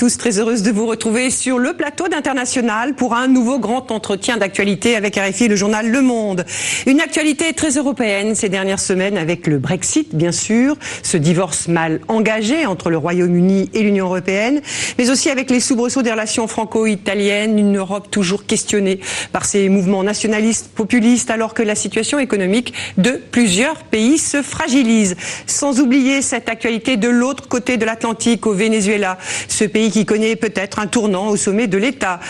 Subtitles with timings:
[0.00, 4.38] tous, très heureuse de vous retrouver sur le plateau d'International pour un nouveau grand entretien
[4.38, 6.46] d'actualité avec RFI le journal Le Monde.
[6.86, 12.00] Une actualité très européenne ces dernières semaines avec le Brexit, bien sûr, ce divorce mal
[12.08, 14.62] engagé entre le Royaume-Uni et l'Union européenne,
[14.96, 19.00] mais aussi avec les soubresauts des relations franco-italiennes, une Europe toujours questionnée
[19.32, 25.16] par ces mouvements nationalistes, populistes, alors que la situation économique de plusieurs pays se fragilise.
[25.46, 30.36] Sans oublier cette actualité de l'autre côté de l'Atlantique, au Venezuela, ce pays qui connaît
[30.36, 32.20] peut-être un tournant au sommet de l'État.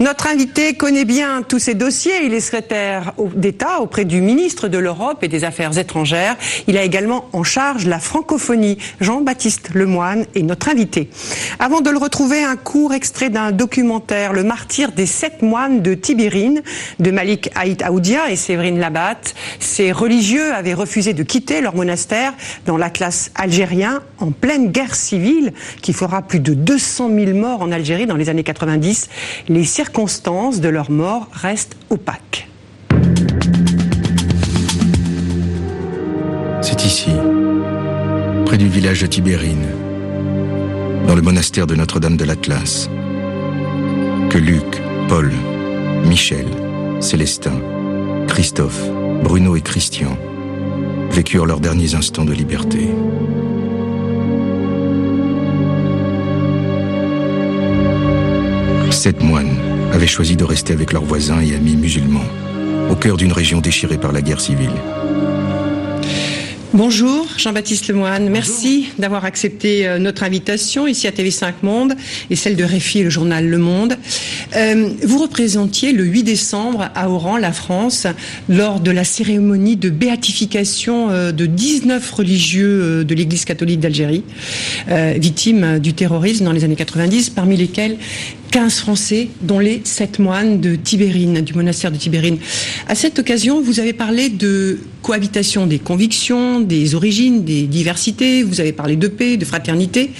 [0.00, 2.24] Notre invité connaît bien tous ces dossiers.
[2.24, 6.36] Il est secrétaire d'État auprès du ministre de l'Europe et des Affaires étrangères.
[6.66, 8.78] Il a également en charge la francophonie.
[9.00, 11.10] Jean-Baptiste Lemoine est notre invité.
[11.58, 15.94] Avant de le retrouver, un court extrait d'un documentaire, Le martyr des sept moines de
[15.94, 16.62] Tibérine,
[16.98, 19.34] de Malik Haït Aoudia et Séverine Labatte.
[19.60, 22.34] Ces religieux avaient refusé de quitter leur monastère
[22.66, 27.72] dans l'Atlas algérien en pleine guerre civile qui fera plus de 200 000 morts en
[27.72, 29.08] Algérie dans les années 90.
[29.48, 32.48] Les circonstances de leur mort restent opaques.
[36.62, 37.10] C'est ici,
[38.44, 39.66] près du village de Tibérine,
[41.06, 42.88] dans le monastère de Notre-Dame de l'Atlas,
[44.30, 45.30] que Luc, Paul,
[46.04, 46.46] Michel,
[47.00, 47.60] Célestin,
[48.26, 48.82] Christophe,
[49.22, 50.16] Bruno et Christian
[51.10, 52.90] vécurent leurs derniers instants de liberté.
[59.06, 59.56] Sept moines
[59.92, 62.24] avaient choisi de rester avec leurs voisins et amis musulmans,
[62.90, 64.72] au cœur d'une région déchirée par la guerre civile.
[66.74, 71.94] Bonjour Jean-Baptiste Lemoine, merci d'avoir accepté euh, notre invitation ici à TV5 Monde
[72.28, 73.96] et celle de Réfi, le journal Le Monde.
[74.56, 78.06] Euh, vous représentiez le 8 décembre à Oran, la France,
[78.48, 84.24] lors de la cérémonie de béatification euh, de 19 religieux de l'Église catholique d'Algérie,
[85.16, 87.96] victimes du terrorisme dans les années 90, parmi lesquels
[88.56, 92.38] 15 Français, dont les 7 moines de Tibérine, du monastère de Tibérine.
[92.88, 98.58] À cette occasion, vous avez parlé de cohabitation des convictions, des origines, des diversités, vous
[98.62, 100.10] avez parlé de paix, de fraternité.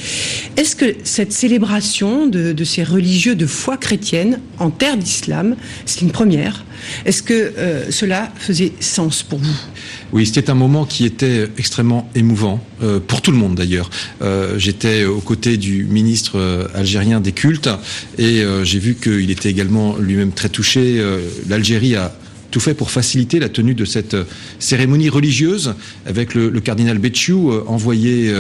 [0.59, 6.11] Est-ce que cette célébration de, ces religieux de foi chrétienne en terre d'islam, c'est une
[6.13, 6.67] première
[7.07, 9.57] Est-ce que euh, cela faisait sens pour vous?
[10.13, 13.91] Oui, c'était un moment qui était extrêmement émouvant, euh, pour tout le monde d'ailleurs.
[14.23, 17.69] Euh, j'étais aux côtés du ministre euh, algérien des cultes
[18.19, 21.03] et j'ai vu qu'il était également lui-même très touché.
[21.49, 22.13] L'Algérie a
[22.51, 24.17] tout fait pour faciliter la tenue de cette
[24.59, 25.75] cérémonie religieuse
[26.07, 28.33] avec le, cardinal Betchou, envoyé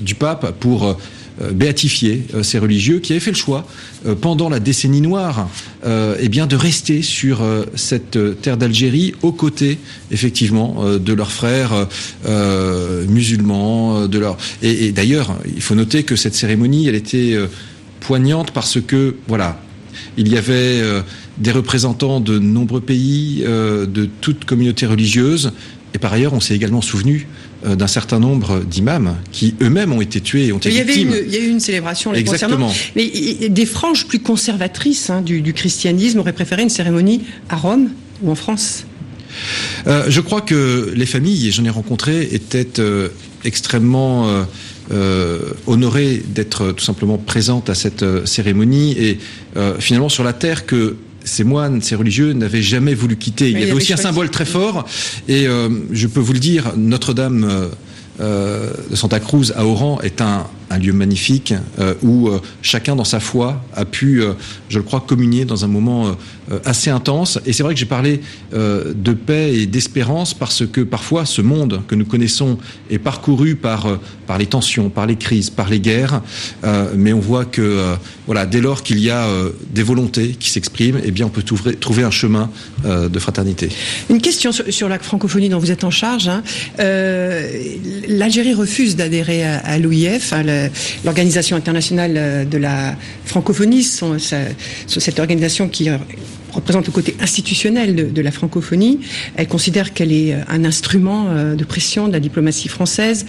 [0.00, 0.96] du pape pour
[1.40, 3.66] euh, béatifier euh, ces religieux qui avaient fait le choix
[4.04, 5.48] euh, pendant la décennie noire
[5.84, 7.42] eh bien de rester sur
[7.74, 9.78] cette terre d'Algérie aux côtés
[10.12, 11.88] effectivement de leurs frères
[13.08, 14.22] musulmans de
[14.62, 17.36] et, d'ailleurs il faut noter que cette cérémonie elle était
[18.00, 19.60] poignante parce que voilà
[20.16, 20.82] il y avait
[21.38, 25.52] des représentants de nombreux pays, de toutes communautés religieuses,
[25.94, 27.26] et par ailleurs, on s'est également souvenu
[27.66, 30.80] euh, d'un certain nombre d'imams qui eux-mêmes ont été tués et ont été il y
[30.80, 32.68] avait Une, il y a eu une célébration les Exactement.
[32.68, 32.72] concernant.
[32.96, 37.90] Mais des franges plus conservatrices hein, du, christianisme auraient préféré une cérémonie à Rome
[38.22, 38.84] ou en France
[39.86, 43.08] euh, Je crois que les familles, et j'en ai rencontré, étaient euh,
[43.44, 44.44] extrêmement...
[45.66, 49.18] honorées d'être tout simplement présentes à cette cérémonie et
[49.78, 53.50] finalement sur la terre que ces moines, ces religieux n'avaient jamais voulu quitter.
[53.50, 54.86] Il y avait aussi un symbole très fort.
[55.28, 57.68] Et euh, je peux vous le dire, Notre-Dame euh,
[58.20, 62.96] euh, de Santa Cruz à Oran est un, un lieu magnifique euh, où euh, chacun
[62.96, 64.32] dans sa foi a pu, euh,
[64.68, 66.16] je le crois, communier dans un moment
[66.64, 67.38] assez intense.
[67.46, 68.20] Et c'est vrai que j'ai parlé
[68.52, 72.58] de paix et d'espérance parce que parfois ce monde que nous connaissons
[72.90, 76.20] est parcouru par, par les tensions, par les crises, par les guerres.
[76.94, 77.94] mais on voit que
[78.26, 79.26] voilà, dès lors qu'il y a
[79.70, 82.50] des volontés qui s'expriment, eh bien on peut trouver, un chemin
[82.84, 83.68] de fraternité.
[84.10, 86.28] Une question sur, la francophonie dont vous êtes en charge.
[86.28, 86.42] Hein.
[88.08, 90.61] L'Algérie refuse d'adhérer à, à l'OIF, euh,
[91.04, 95.88] l'Organisation internationale euh, de la francophonie, cette organisation qui
[96.52, 99.00] représente le côté institutionnel de, la francophonie.
[99.36, 103.26] Elle considère qu'elle est euh, un instrument de pression de la diplomatie française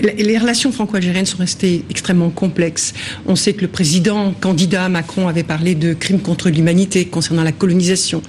[0.00, 2.94] les relations franco-algériennes sont restées extrêmement complexes.
[3.26, 7.52] On sait que le président candidat Macron avait parlé de crimes contre l'humanité concernant la
[7.52, 8.22] colonisation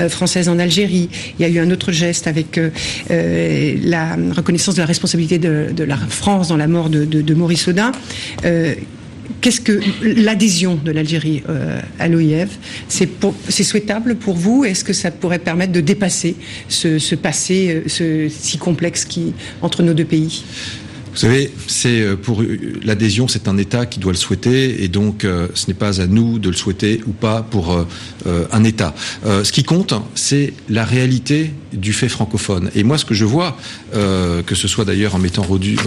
[0.00, 1.08] euh, française en Algérie.
[1.38, 2.70] Il y a eu un autre geste avec euh,
[3.10, 7.92] euh, la reconnaissance de la responsabilité de, la France dans la mort de, Maurice Audin.
[9.40, 11.42] Qu'est-ce que l'adhésion de l'Algérie
[11.98, 12.58] à l'OIF,
[12.88, 14.64] c'est souhaitable pour vous?
[14.64, 16.36] Est-ce que ça pourrait permettre de dépasser
[16.68, 19.32] ce, passé si complexe qui
[19.62, 20.44] entre nos deux pays?
[21.12, 22.42] Vous savez, c'est euh, pour
[22.84, 26.06] l'adhésion, c'est un État qui doit le souhaiter, et donc euh, ce n'est pas à
[26.06, 28.94] nous de le souhaiter ou pas pour euh, un État.
[29.24, 32.70] ce qui compte, c'est la réalité du fait francophone.
[32.74, 33.56] Et moi, ce que je vois,
[33.92, 35.78] que ce soit d'ailleurs en m'étant rendu,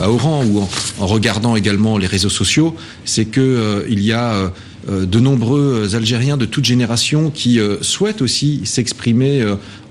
[0.00, 0.68] à Oran ou en,
[0.98, 4.52] en, regardant également les réseaux sociaux, c'est que il y a
[4.88, 9.44] de nombreux Algériens de toute génération qui souhaitent aussi s'exprimer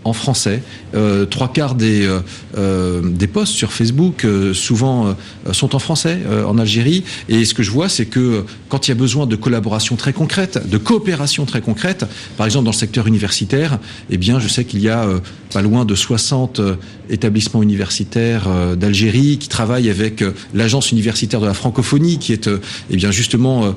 [0.10, 0.62] en français.
[0.96, 2.20] Euh, trois quarts des, euh,
[2.58, 5.16] euh, des posts sur Facebook, souvent,
[5.52, 7.04] sont en français en Algérie.
[7.30, 10.14] Et ce que je vois, c'est que quand il y a besoin de collaboration très
[10.14, 12.06] concrète, de coopération très concrète,
[12.38, 13.80] par exemple dans le secteur universitaire,
[14.10, 15.08] eh bien, je sais qu'il y a
[15.54, 16.62] pas loin de 60
[17.10, 20.24] établissements universitaires d'Algérie qui travaillent avec
[20.54, 22.50] l'agence universitaire de la francophonie, qui est
[22.90, 23.76] eh bien justement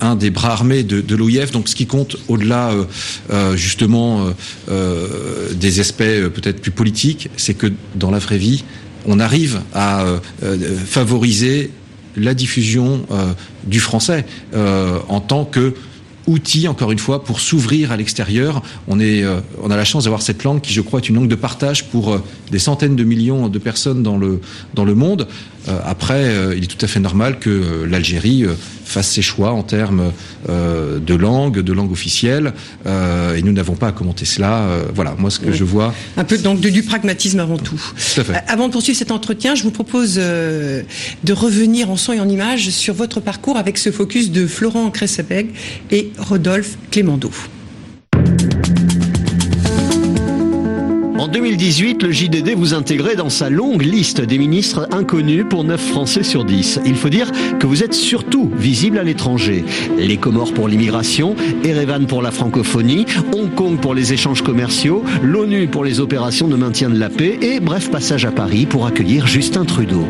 [0.00, 1.50] un des bras armés de, de l'OIF.
[1.52, 2.72] Donc, ce qui compte au-delà
[3.54, 4.32] justement
[4.72, 8.64] euh, des aspects euh, peut-être plus politiques, c'est que dans la vraie vie,
[9.06, 10.18] on arrive à euh,
[10.86, 11.70] favoriser
[12.16, 13.06] la diffusion
[13.64, 15.72] du français en tant que
[16.26, 18.62] outil, encore une fois, pour s'ouvrir à l'extérieur.
[18.86, 21.84] On a la chance d'avoir cette langue qui, je crois, est une langue de partage
[21.88, 22.20] pour
[22.50, 24.42] des centaines de millions de personnes dans le,
[24.74, 25.26] dans le monde.
[25.84, 28.46] Après, il est tout à fait normal que l'Algérie
[28.92, 30.12] fasse ses choix en termes
[30.48, 32.52] euh, de langue, de langue officielle,
[32.86, 34.62] euh, et nous n'avons pas à commenter cela.
[34.62, 35.94] Euh, voilà, moi ce que je vois.
[36.16, 37.80] Un peu donc de, du pragmatisme avant tout.
[38.46, 42.70] Avant de poursuivre cet entretien, je vous propose de revenir en son et en image
[42.70, 45.48] sur votre parcours avec ce focus de Florent Cressabeg
[45.90, 47.30] et Rodolphe Clémendo.
[51.22, 55.80] En 2018, le JDD vous intégrait dans sa longue liste des ministres inconnus pour 9
[55.80, 56.80] Français sur 10.
[56.84, 57.30] Il faut dire
[57.60, 59.64] que vous êtes surtout visible à l'étranger.
[59.96, 65.68] Les Comores pour l'immigration, Erevan pour la francophonie, Hong Kong pour les échanges commerciaux, l'ONU
[65.68, 69.28] pour les opérations de maintien de la paix et bref passage à Paris pour accueillir
[69.28, 70.08] Justin Trudeau.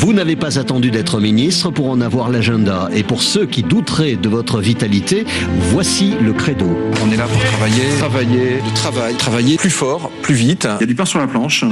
[0.00, 2.88] Vous n'avez pas attendu d'être ministre pour en avoir l'agenda.
[2.94, 5.26] Et pour ceux qui douteraient de votre vitalité,
[5.72, 6.66] voici le credo.
[7.04, 10.68] On est là pour travailler, travailler, de travail, travailler plus fort, plus vite.
[10.78, 11.64] Il y a du pain sur la planche.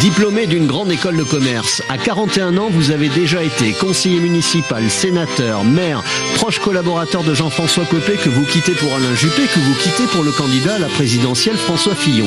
[0.00, 4.82] Diplômé d'une grande école de commerce, à 41 ans, vous avez déjà été conseiller municipal,
[4.88, 6.02] sénateur, maire,
[6.36, 10.24] proche collaborateur de Jean-François Copé que vous quittez pour Alain Juppé, que vous quittez pour
[10.24, 12.26] le candidat à la présidentielle François Fillon.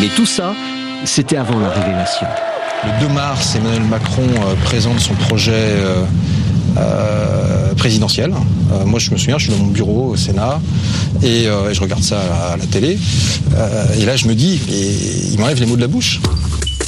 [0.00, 0.54] Mais tout ça,
[1.04, 2.28] c'était avant la révélation.
[2.86, 6.04] Le 2 mars, Emmanuel Macron euh, présente son projet euh,
[6.76, 8.32] euh, présidentiel.
[8.84, 10.60] moi, je me souviens, je suis dans mon bureau au Sénat
[11.22, 12.20] et, je regarde ça
[12.52, 12.98] à la télé.
[13.98, 16.20] et là, je me dis, et, il m'enlève les mots de la bouche.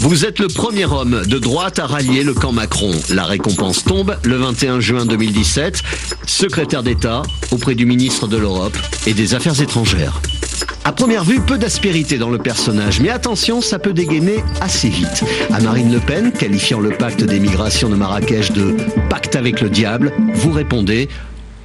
[0.00, 2.90] Vous êtes le premier homme de droite à rallier le camp Macron.
[3.10, 5.82] La récompense tombe le 21 juin 2017.
[6.26, 8.76] Secrétaire d'État auprès du ministre de l'Europe
[9.06, 10.20] et des Affaires étrangères.
[10.84, 15.24] À première vue, peu d'aspérité dans le personnage, mais attention, ça peut dégainer assez vite.
[15.52, 18.76] À Marine Le Pen, qualifiant le pacte des migrations de Marrakech de
[19.10, 21.08] pacte avec le diable, vous répondez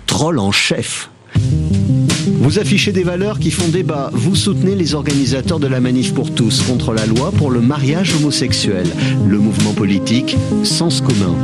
[0.08, 1.10] troll en chef.
[2.26, 4.10] Vous affichez des valeurs qui font débat.
[4.14, 8.16] Vous soutenez les organisateurs de la manif pour tous contre la loi pour le mariage
[8.16, 8.88] homosexuel.
[9.28, 11.36] Le mouvement politique Sens commun.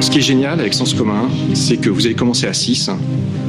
[0.00, 2.90] ce qui est génial avec Sens commun, c'est que vous avez commencé à 6.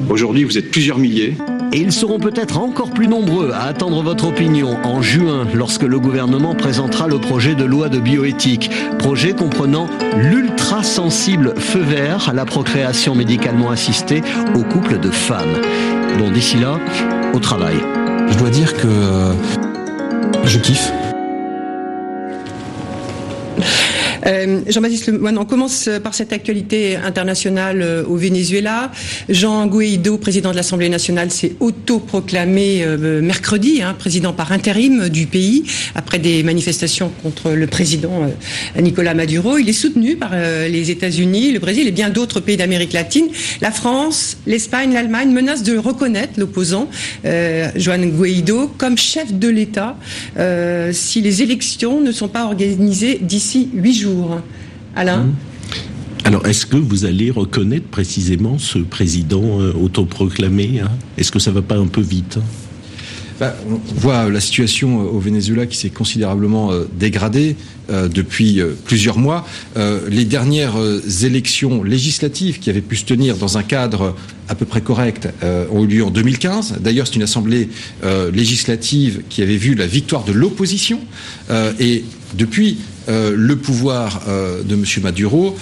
[0.10, 1.34] Aujourd'hui, vous êtes plusieurs milliers.
[1.76, 6.00] Et ils seront peut-être encore plus nombreux à attendre votre opinion en juin lorsque le
[6.00, 12.34] gouvernement présentera le projet de loi de bioéthique, projet comprenant l'ultra sensible feu vert à
[12.34, 14.24] la procréation médicalement assistée
[14.56, 15.58] aux couples de femmes.
[16.18, 16.80] Bon, d'ici là,
[17.34, 17.76] au travail.
[18.30, 19.34] Je dois dire que euh,
[20.46, 20.94] je kiffe.
[24.28, 28.92] Euh, Jean-Baptiste Lemoine, on commence par cette actualité internationale euh, au Venezuela.
[29.30, 35.28] Jean Guaido, président de l'Assemblée nationale, s'est autoproclamé euh, mercredi, hein, président par intérim du
[35.28, 35.64] pays,
[35.94, 38.30] après des manifestations contre le président
[38.80, 39.58] Nicolas Maduro.
[39.58, 43.28] Il est soutenu par les États-Unis, le Brésil et bien d'autres pays d'Amérique latine.
[43.62, 46.90] La France, l'Espagne, l'Allemagne menacent de reconnaître l'opposant,
[47.24, 49.98] Juan Guaido, comme chef de l'État
[50.92, 54.15] si les élections ne sont pas organisées d'ici huit jours.
[54.96, 55.34] Alain mmh.
[56.26, 60.90] alors, est-ce que vous allez reconnaître précisément ce président euh, autoproclamé hein?
[61.18, 62.40] Est-ce que ça va pas un peu vite
[63.38, 67.58] bah, on voit la situation euh, au Venezuela qui s'est considérablement euh, dégradée
[67.88, 69.46] depuis plusieurs mois.
[70.10, 70.74] les dernières
[71.24, 74.16] élections législatives qui avaient pu se tenir dans un cadre
[74.50, 75.30] à peu près correct
[75.72, 76.78] ont eu lieu en 2015.
[76.80, 77.70] D'ailleurs, c'est une assemblée
[78.34, 81.00] législative qui avait vu la victoire de l'opposition.
[81.80, 82.04] et
[82.34, 84.84] depuis, le pouvoir de M.
[85.04, 85.58] Maduro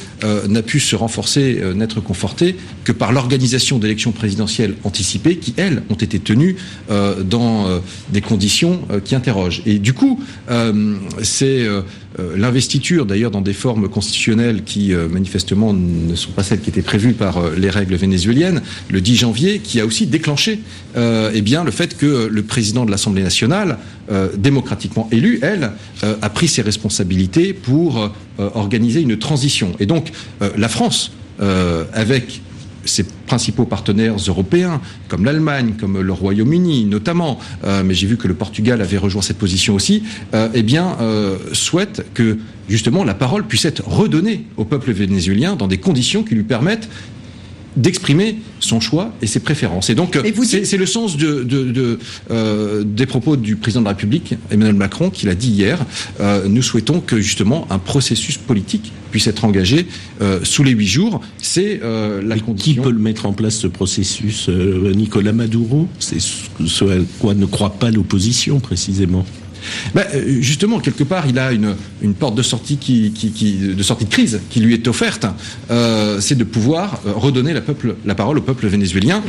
[0.48, 5.96] n'a pu se renforcer, n'être conforté que par l'organisation d'élections présidentielles anticipées qui, elles, ont
[5.96, 6.56] été tenues
[6.90, 9.62] dans des conditions qui interrogent.
[9.66, 10.22] Et du coup,
[11.22, 11.82] c'est euh,
[12.36, 16.82] l'investiture, d'ailleurs dans des formes constitutionnelles qui euh, manifestement ne sont pas celles qui étaient
[16.82, 20.60] prévues par euh, les règles vénézuéliennes, le 10 janvier, qui a aussi déclenché
[20.96, 23.80] eh bien, le fait que le président de l'Assemblée nationale,
[24.38, 25.72] démocratiquement élu, elle,
[26.04, 29.72] a pris ses responsabilités pour organiser une transition.
[29.80, 30.12] Et donc
[30.56, 31.12] la France,
[31.94, 32.42] avec
[32.86, 38.28] ses principaux partenaires européens, comme l'Allemagne, comme le Royaume-Uni notamment, euh, mais j'ai vu que
[38.28, 42.38] le Portugal avait rejoint cette position aussi, euh, eh bien, euh, souhaite que
[42.70, 46.90] justement la parole puisse être redonnée au peuple vénézuélien dans des conditions qui lui permettent
[47.76, 49.90] d'exprimer son choix et ses préférences.
[49.90, 52.00] Et donc, c'est le sens de,
[52.32, 55.80] euh, des propos du président de la République, Emmanuel Macron, qui l'a dit hier.
[56.20, 59.86] Euh, nous souhaitons que justement un processus politique puisse être engagé
[60.22, 61.22] euh, sous les huit jours.
[61.38, 62.74] C'est la condition.
[62.74, 65.88] Qui peut le mettre en place ce processus Nicolas Maduro?
[66.00, 69.26] C'est ce à quoi ne croit pas l'opposition précisément.
[69.94, 71.76] Bah, euh, justement, quelque part, il a une,
[72.14, 75.26] porte de sortie, de sortie de crise qui lui est offerte.
[75.72, 79.24] Euh, c'est de pouvoir euh, redonner la parole au peuple vénézuélien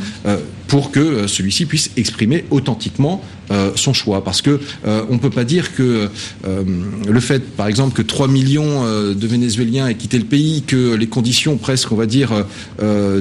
[0.75, 3.23] pour que celui-ci puisse exprimer authentiquement
[3.77, 4.25] son choix.
[4.25, 6.09] Parce que on ne peut pas dire que
[6.45, 11.07] le fait, par exemple, que 3 millions de Vénézuéliens aient quitté le pays, que les
[11.07, 12.45] conditions presque, on va dire,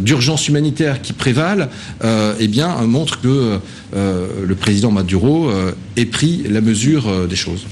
[0.02, 1.70] d'urgence humanitaire qui prévalent,
[2.40, 3.60] eh bien, montrent que
[3.94, 5.52] le président Maduro
[5.96, 7.66] ait pris la mesure euh, des choses.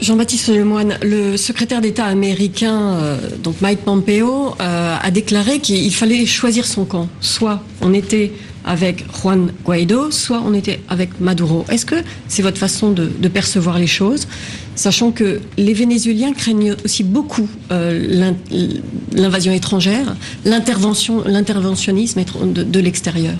[0.00, 6.26] Jean-Baptiste Lemoine, le secrétaire d'État américain, euh, donc Mike Pompeo, euh, a déclaré qu'il fallait
[6.26, 7.08] choisir son camp.
[7.20, 8.32] Soit on était
[8.66, 11.64] avec Juan Guaido, soit on était avec Maduro.
[11.70, 11.96] Est-ce que
[12.28, 14.26] c'est votre façon de, percevoir les choses,
[14.74, 23.36] sachant que les Vénézuéliens craignent aussi beaucoup l'invasion étrangère, l'intervention, l'interventionnisme de, l'extérieur?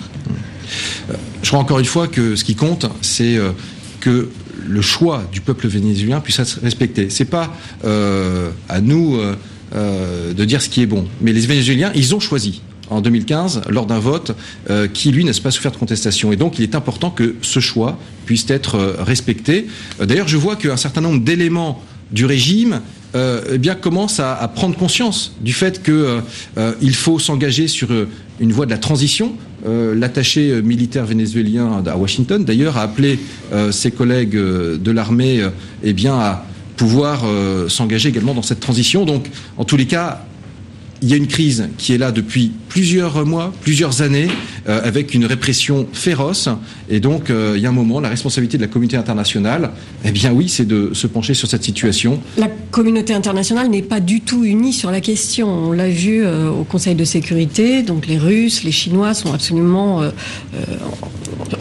[1.43, 3.37] Je crois encore une fois que ce qui compte, c'est
[3.99, 4.29] que
[4.67, 7.09] le choix du peuple vénézuélien puisse être respecté.
[7.09, 7.53] C'est pas
[7.85, 9.35] euh, à nous euh,
[9.75, 13.61] euh, de dire ce qui est bon, mais les Vénézuéliens, ils ont choisi en 2015
[13.69, 14.35] lors d'un vote
[14.93, 16.31] qui, lui, n'a pas souffert de contestation.
[16.31, 19.67] Et donc, il est important que ce choix puisse être respecté.
[19.99, 22.81] D'ailleurs, je vois qu'un certain nombre d'éléments du régime
[23.15, 27.89] eh bien, commencent à, prendre conscience du fait qu'il faut s'engager sur
[28.39, 33.19] une voie de la transition euh, l'attaché militaire vénézuélien à Washington, d'ailleurs, a appelé
[33.51, 35.41] euh, ses collègues euh, de l'armée
[35.83, 37.23] eh à pouvoir
[37.69, 39.03] s'engager également dans cette transition.
[39.03, 40.26] Donc, en tous les cas,
[41.01, 44.27] il y a une crise qui est là depuis plusieurs mois, plusieurs années,
[44.67, 46.49] euh, avec une répression féroce.
[46.89, 49.71] Et donc, euh, il y a un moment, la responsabilité de la communauté internationale,
[50.03, 52.19] eh bien oui, c'est de se pencher sur cette situation.
[52.37, 55.47] La communauté internationale n'est pas du tout unie sur la question.
[55.47, 57.83] On l'a vu euh, au Conseil de sécurité.
[57.83, 60.01] Donc, les Russes, les Chinois sont absolument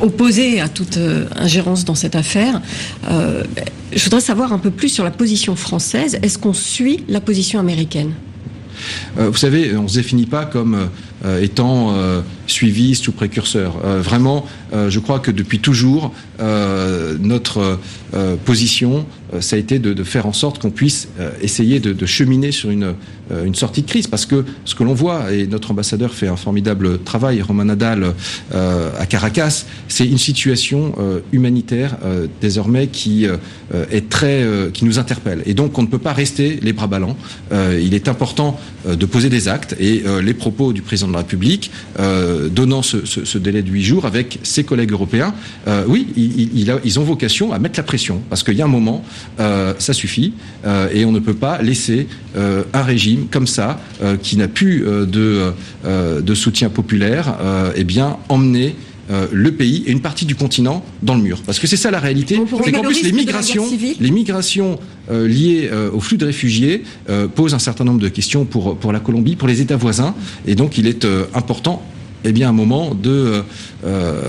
[0.01, 0.99] opposés à toute
[1.37, 2.61] ingérence dans cette affaire.
[3.09, 6.19] je voudrais savoir un peu plus sur la position française.
[6.23, 8.13] Est-ce qu'on suit la position américaine?
[9.17, 10.89] Vous savez, on ne se définit pas comme
[11.25, 11.95] euh, étant
[12.47, 13.77] euh, suiviste ou précurseur.
[14.01, 17.79] vraiment, je crois que depuis toujours, notre
[18.45, 19.07] position,
[19.41, 21.09] ça a été de, faire en sorte qu'on puisse
[21.43, 22.95] essayer de, cheminer sur une,
[23.45, 24.07] une sortie de crise.
[24.07, 28.15] Parce que ce que l'on voit, et notre ambassadeur fait un formidable travail, Romain Nadal,
[28.53, 30.95] à Caracas, c'est une situation
[31.33, 31.97] humanitaire
[32.41, 33.27] désormais qui
[33.91, 35.43] est très, qui nous interpelle.
[35.47, 37.17] Et donc, on ne peut pas rester les bras ballants.
[37.53, 39.77] il est important euh, de poser des actes.
[39.79, 43.85] Et euh, les propos du président de la République, euh, donnant ce, délai de huit
[43.85, 45.35] jours avec ses collègues européens,
[45.89, 48.21] oui, ils ont vocation à mettre la pression.
[48.29, 49.05] Parce qu'il y a un moment,
[49.39, 50.33] ça suffit.
[50.93, 53.81] et on ne peut pas laisser un régime comme ça,
[54.23, 55.53] qui n'a plus de,
[55.85, 57.37] de soutien populaire,
[57.75, 58.75] eh bien, emmener
[59.09, 61.41] euh, le pays et une partie du continent dans le mur.
[61.47, 62.41] Parce que c'est ça la réalité.
[62.65, 63.65] C'est qu'en plus les migrations,
[64.01, 66.83] les migrations euh, liées euh, au flux de réfugiés
[67.37, 70.15] posent un certain nombre de questions pour, pour la Colombie, pour les États voisins.
[70.47, 71.83] Et donc il est important
[72.25, 73.43] eh bien, un moment de euh,
[73.85, 74.23] euh,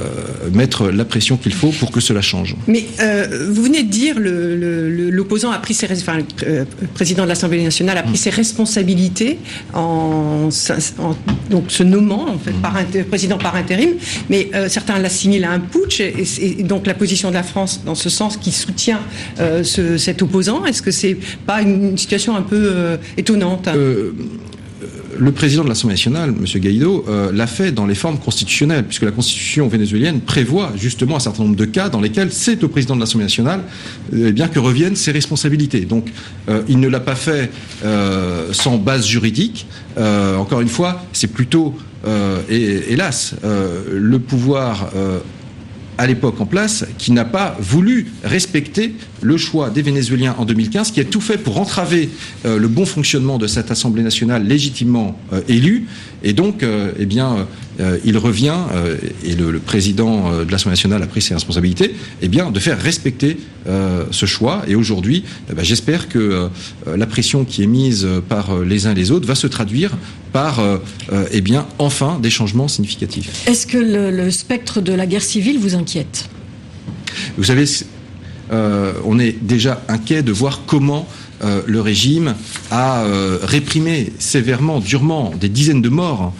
[0.53, 2.55] mettre la pression qu'il faut pour que cela change.
[2.67, 7.63] Mais euh, vous venez de dire l'opposant a pris ses, enfin, le président de l'Assemblée
[7.63, 9.39] nationale a pris ses responsabilités
[9.73, 10.49] en,
[11.49, 12.77] donc se nommant en fait, par
[13.09, 13.91] président par intérim,
[14.29, 18.09] mais certains l'assimilent à un putsch et, donc la position de la France dans ce
[18.09, 18.99] sens qui soutient
[19.63, 23.69] cet opposant, est-ce que c'est pas une, situation un peu étonnante?
[25.19, 26.45] Le président de l'Assemblée nationale, M.
[26.61, 31.43] Guaido, l'a fait dans les formes constitutionnelles, puisque la constitution vénézuélienne prévoit justement un certain
[31.43, 33.61] nombre de cas dans lesquels c'est au président de l'Assemblée nationale
[34.13, 35.81] eh bien que reviennent ses responsabilités.
[35.81, 36.09] Donc,
[36.67, 37.51] il ne l'a pas fait
[38.51, 39.67] sans base juridique.
[39.97, 41.75] encore une fois, c'est plutôt,
[42.49, 44.89] hélas, le pouvoir
[45.97, 50.91] à l'époque en place qui n'a pas voulu respecter le choix des Vénézuéliens en 2015,
[50.91, 52.09] qui a tout fait pour entraver
[52.45, 55.87] euh, le bon fonctionnement de cette Assemblée nationale légitimement euh, élue.
[56.23, 57.47] Et donc, euh, eh bien,
[58.03, 58.55] il revient,
[59.23, 63.37] et le, président de l'Assemblée nationale a pris ses responsabilités, eh bien, de faire respecter
[64.11, 64.63] ce choix.
[64.67, 66.49] Et aujourd'hui, eh ben, j'espère que
[66.87, 69.91] la pression qui est mise par les uns et les autres va se traduire
[70.33, 70.59] par,
[71.31, 73.47] eh bien, enfin, des changements significatifs.
[73.47, 76.29] Est-ce que le spectre de la guerre civile vous inquiète?
[77.37, 77.65] Vous savez,
[78.51, 81.07] euh, on est déjà inquiet de voir comment
[81.43, 82.35] euh, le régime
[82.71, 86.33] a euh, réprimé sévèrement, durement, des dizaines de morts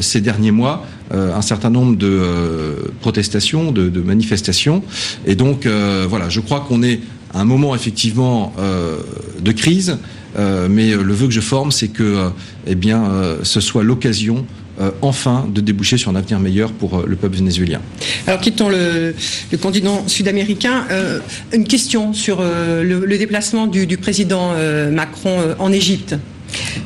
[0.00, 4.82] ces derniers mois, un certain nombre de protestations, de, manifestations.
[5.26, 5.66] Et donc,
[6.08, 7.00] voilà, je crois qu'on est
[7.34, 9.98] à un moment effectivement de crise,
[10.38, 12.30] mais le vœu que je forme, c'est que,
[12.66, 13.10] eh bien,
[13.42, 14.46] ce soit l'occasion
[14.78, 17.80] euh, enfin de déboucher sur un avenir meilleur pour euh, le peuple vénézuélien.
[18.26, 19.14] Alors quittons le,
[19.62, 20.84] continent sud-américain.
[20.90, 21.20] Euh,
[21.54, 24.52] une question sur le, déplacement du président
[24.92, 26.16] Macron en Égypte.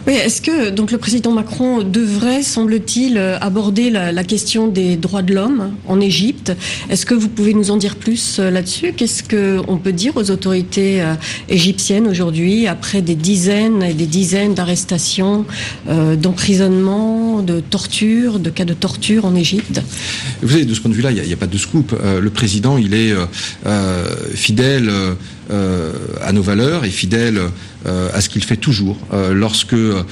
[0.07, 5.35] Oui, est-ce que donc le président Macron devrait, semble-t-il, aborder la, question des droits de
[5.35, 6.53] l'homme en Égypte?
[6.89, 8.93] Est-ce que vous pouvez nous en dire plus euh, là-dessus?
[8.97, 11.15] Qu'est-ce qu'on peut dire aux autorités euh,
[11.49, 15.45] égyptiennes aujourd'hui, après des dizaines et des dizaines d'arrestations,
[15.89, 19.81] euh, d'emprisonnements, de tortures, de cas de torture en Égypte?
[20.43, 21.95] Vous savez, de ce point de vue-là, il n'y a, pas de scoop.
[22.03, 23.15] le président, il est
[24.35, 24.91] fidèle
[25.51, 27.41] à nos valeurs et fidèle
[27.87, 28.99] euh, à ce qu'il fait toujours.
[29.15, 30.03] Euh, lorsque euh,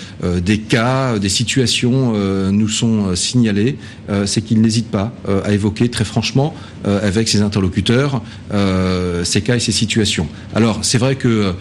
[0.40, 2.14] des cas, des situations
[2.50, 3.76] nous sont signalés,
[4.25, 5.12] c'est qu'il n'hésite pas
[5.45, 6.54] à évoquer très franchement
[6.85, 8.23] avec ses interlocuteurs
[9.25, 10.26] ces cas et ces situations.
[10.54, 11.54] Alors c'est vrai que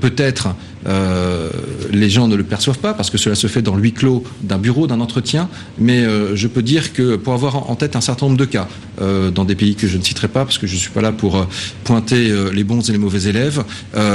[0.00, 0.48] peut-être
[0.86, 4.58] les gens ne le perçoivent pas parce que cela se fait dans le clos d'un
[4.58, 8.38] bureau, d'un entretien, mais je peux dire que pour avoir en tête un certain nombre
[8.38, 8.66] de cas
[8.98, 11.12] dans des pays que je ne citerai pas parce que je ne suis pas là
[11.12, 11.46] pour
[11.84, 13.62] pointer les bons et les mauvais élèves,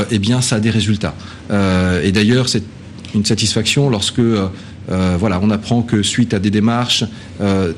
[0.10, 1.16] eh bien ça a des résultats.
[1.52, 2.64] Euh, et d'ailleurs, c'est
[3.14, 4.48] une satisfaction lorsque euh,
[4.92, 7.06] euh, voilà, on apprend que suite à des démarches,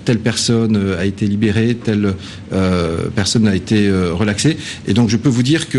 [0.04, 2.14] telle personne a été libérée, telle
[3.16, 4.58] personne a été relaxée.
[4.88, 5.78] Et donc, je peux vous dire que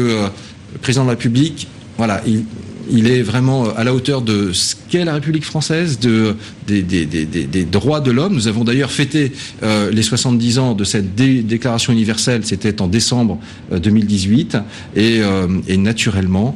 [0.72, 1.68] le président de la République,
[1.98, 2.44] voilà, il,
[2.90, 8.00] il est vraiment à la hauteur de ce qu'est la République française, de, des, droits
[8.00, 8.34] de l'homme.
[8.34, 13.38] Nous avons d'ailleurs fêté euh, les 70 ans de cette déclaration universelle, c'était en décembre
[13.70, 14.60] 2018, euh,
[14.98, 16.54] euh, et, naturellement,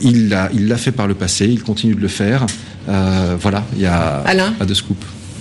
[0.00, 2.46] il l'a il fait par le passé, il continue de le faire.
[2.86, 4.24] voilà, il y a
[4.58, 4.98] pas de scoop.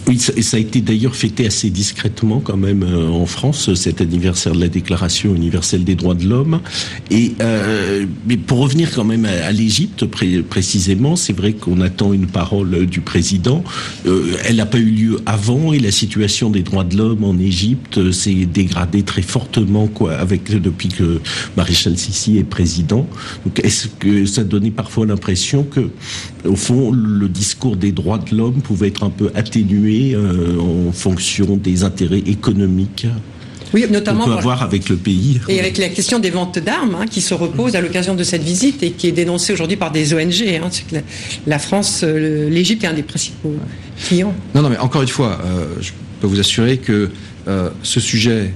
[0.07, 4.53] Oui, ça, a été d'ailleurs fêté assez discrètement quand même euh, en France, cet anniversaire
[4.53, 6.59] de la Déclaration universelle des droits de l'homme.
[7.11, 10.05] Et euh, mais pour revenir quand même à, l'Égypte
[10.49, 13.63] précisément, c'est vrai qu'on attend une parole du président.
[14.07, 17.37] Euh, elle n'a pas eu lieu avant et la situation des droits de l'homme en
[17.37, 21.21] Égypte s'est dégradée très fortement quoi, avec depuis que
[21.55, 23.07] Maréchal Sissi est président.
[23.45, 25.91] Donc est-ce que ça donnait parfois l'impression que,
[26.43, 30.91] au fond, le discours des droits de l'homme pouvait être un peu atténué euh, en
[30.91, 33.07] fonction des intérêts économiques
[33.73, 35.39] oui, notamment peut avoir avec le pays.
[35.47, 38.43] Et avec la question des ventes d'armes hein, qui se repose à l'occasion de cette
[38.43, 40.43] visite et qui est dénoncée aujourd'hui par des ONG.
[40.61, 40.69] Hein,
[41.47, 43.55] la, France, euh, l'Égypte est un des principaux
[44.05, 44.33] clients.
[44.53, 47.09] Non, non, mais encore une fois, euh, je peux vous assurer que
[47.83, 48.53] ce sujet,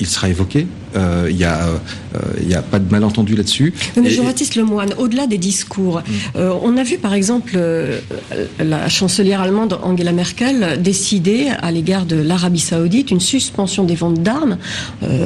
[0.00, 0.66] il sera évoqué.
[0.96, 3.72] Euh, il n'y a, euh, a, pas de malentendu là-dessus.
[3.96, 6.12] Mais Jean-Baptiste Lemoine, au-delà des discours, mm.
[6.36, 7.58] euh, on a vu par exemple
[8.58, 14.22] la chancelière allemande Angela Merkel décider à l'égard de l'Arabie Saoudite une suspension des ventes
[14.22, 14.58] d'armes.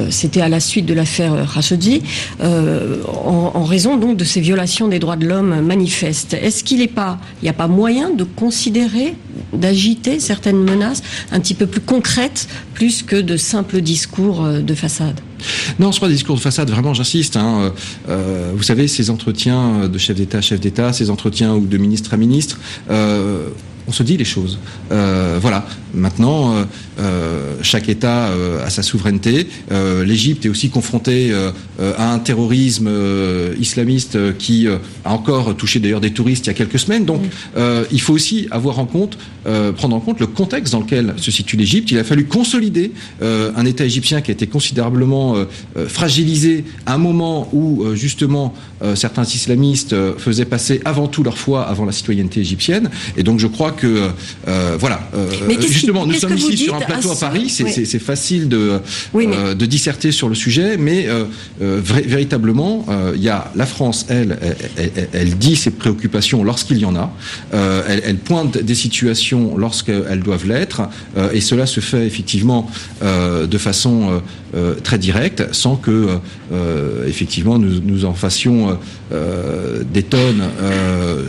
[0.09, 2.01] C'était à la suite de l'affaire Khashoggi,
[2.41, 6.33] en, en, raison donc de ces violations des droits de l'homme manifestes.
[6.33, 9.15] Est-ce qu'il n'est pas, il n'y a pas moyen de considérer,
[9.53, 15.19] d'agiter certaines menaces un petit peu plus concrètes, plus que de simples discours de façade
[15.79, 17.37] non, ce pas des discours de façade, vraiment, j'insiste.
[17.37, 17.73] Hein.
[18.09, 21.77] Euh, vous savez, ces entretiens de chef d'État à chef d'État, ces entretiens ou de
[21.77, 23.49] ministre à ministre, euh,
[23.87, 24.59] on se dit les choses.
[24.89, 25.65] voilà.
[25.93, 26.53] Maintenant,
[27.61, 28.29] chaque État
[28.63, 29.47] a sa souveraineté.
[30.05, 31.33] L'Égypte est aussi confrontée
[31.97, 32.89] à un terrorisme
[33.59, 37.05] islamiste qui a encore touché d'ailleurs des touristes il y a quelques semaines.
[37.05, 37.21] Donc,
[37.91, 39.17] il faut aussi avoir en compte,
[39.77, 41.89] prendre en compte le contexte dans lequel se situe l'Égypte.
[41.91, 45.35] Il a fallu consolider un État égyptien qui a été considérablement
[45.87, 48.53] fragilisé à un moment où justement
[48.95, 52.89] certains islamistes faisaient passer avant tout leur foi avant la citoyenneté égyptienne.
[53.15, 54.09] Et donc je crois que
[54.47, 55.29] euh, voilà, euh,
[55.61, 57.49] justement, nous sommes ici sur un plateau à, Paris.
[57.49, 58.79] C'est facile de
[59.15, 61.07] euh, de disserter sur le sujet, mais
[61.59, 62.85] véritablement,
[63.15, 64.37] il y a la France, elle,
[65.13, 67.13] elle, dit ses préoccupations lorsqu'il y en a.
[67.53, 70.81] Elle, elle, pointe des situations lorsqu'elles doivent l'être,
[71.33, 72.69] et cela se fait effectivement
[73.01, 74.21] de façon
[74.83, 76.19] très directe, sans que
[77.07, 78.77] effectivement nous, nous en fassions
[79.11, 80.43] des tonnes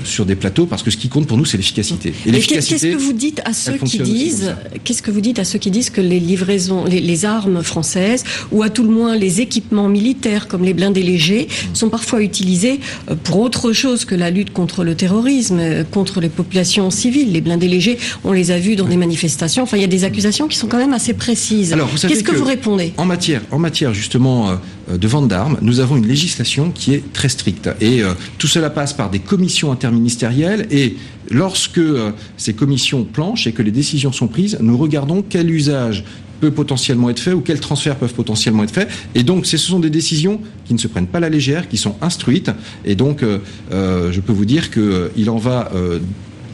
[0.04, 2.12] sur des plateaux parce que ce qui compte pour nous, c'est l'efficacité.
[2.26, 5.58] Et qu'est-ce que vous dites à ceux qui disent, qu'est-ce que vous dites à ceux
[5.58, 8.22] qui disent que les livraisons, les, armes françaises
[8.52, 12.78] ou à tout le moins les équipements militaires comme les blindés légers sont parfois utilisés
[13.10, 17.32] euh, pour autre chose que la lutte contre le terrorisme, euh, contre les populations civiles.
[17.32, 19.64] Les blindés légers, on les a vus dans des manifestations.
[19.64, 21.72] Enfin, il y a des accusations qui sont quand même assez précises.
[21.72, 24.54] Alors, qu'est-ce que, vous répondez En matière, en matière justement euh,
[24.90, 28.02] de vente d'armes, nous avons une législation qui est très stricte et
[28.38, 30.96] tout cela passe par des commissions interministérielles et
[31.30, 36.04] lorsque euh, ces commissions planchent et que les décisions sont prises, nous regardons quel usage
[36.40, 38.88] peut potentiellement être fait ou quels transferts peuvent potentiellement être faits.
[39.16, 41.96] Et donc, ce sont des décisions qui ne se prennent pas la légère, qui sont
[42.00, 42.50] instruites.
[42.84, 43.38] Et donc, euh,
[43.72, 45.72] euh, je peux vous dire qu'il en va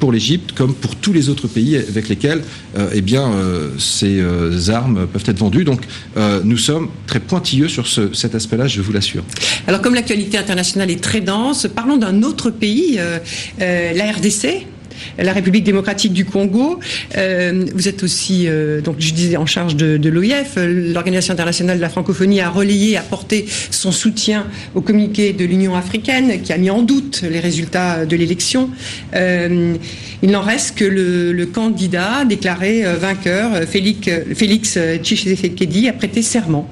[0.04, 2.42] pour l'Égypte comme pour tous les autres pays avec lesquels
[2.92, 3.32] eh bien,
[3.78, 4.22] ces
[4.68, 5.64] armes peuvent être vendues.
[5.64, 5.80] Donc
[6.44, 9.24] nous sommes très pointilleux sur cet aspect-là, je vous l'assure.
[9.66, 13.00] Alors comme l'actualité internationale est très dense, parlons d'un autre pays,
[13.58, 14.66] la RDC
[15.18, 16.80] la République démocratique du Congo.
[17.16, 20.57] Euh, vous êtes aussi, euh, donc je disais, en charge de, l'OIF.
[20.57, 25.74] L'Organisation internationale de la francophonie a relayé, a porté son soutien au communiqué de l'Union
[25.74, 28.70] africaine qui a mis en doute les résultats de l'élection.
[29.14, 29.74] Euh,
[30.22, 36.68] il n'en reste que le, le candidat déclaré vainqueur, Félix, Félix Tshisekedi, a prêté serment.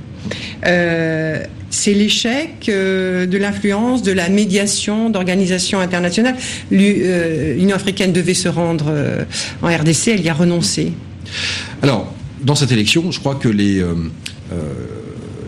[1.72, 6.36] Euh, c'est l'échec euh, de l'influence, de la médiation d'organisations internationales.
[6.72, 8.92] Euh, L'Union africaine devait se rendre
[9.62, 10.92] en RDC, elle y a renoncé.
[11.82, 13.84] Alors, dans cette élection, je crois que les,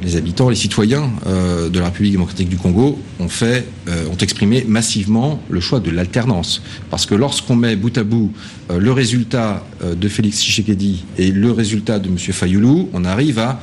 [0.03, 5.43] les habitants, les citoyens de la République démocratique du Congo ont fait, ont exprimé massivement
[5.49, 6.63] le choix de l'alternance.
[6.91, 8.33] Parce que lorsqu'on met bout à bout
[8.71, 12.19] le résultat de Félix Tshisekedi et le résultat de M.
[12.19, 13.61] Fayoulou, on arrive à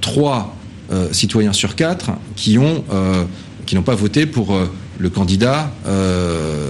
[0.00, 0.56] trois
[0.92, 3.24] euh, citoyens sur quatre qui ont euh,
[3.66, 5.72] qui n'ont pas voté pour euh, le candidat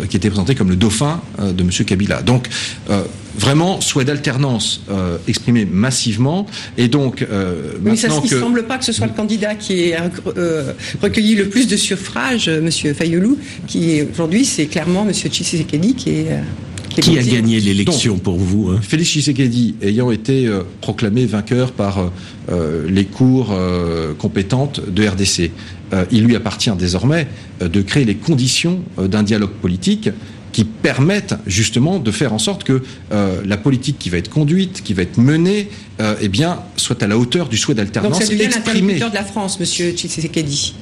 [0.09, 1.70] qui était présenté comme le dauphin de M.
[1.70, 2.22] Kabila.
[2.22, 2.48] Donc
[3.38, 4.81] vraiment souhait d'alternance
[5.29, 7.24] exprimé massivement et donc
[7.81, 9.98] mais ça, il ne semble pas que ce soit le candidat qui ait
[11.00, 12.68] recueilli le plus de suffrages, M.
[12.68, 15.12] Fayoulou, qui aujourd'hui c'est clairement M.
[15.12, 16.40] Tshisekedi qui est
[16.88, 21.99] qui a gagné l'élection pour vous hein Félix Tshisekedi, ayant été euh, proclamé vainqueur par
[21.99, 22.09] euh,
[22.51, 23.55] euh, les cours
[24.18, 25.51] compétentes de RDC,
[26.11, 27.27] il lui appartient désormais
[27.61, 30.11] de créer les conditions d'un dialogue politique
[30.53, 34.94] qui permettent justement de faire en sorte que la politique qui va être conduite, qui
[34.94, 35.68] va être menée,
[36.20, 38.44] eh bien, soit à la hauteur du souhait d'alternance exprimé.
[38.44, 40.75] Donc, c'est l'interlocuteur de la France, Monsieur Tshisekedi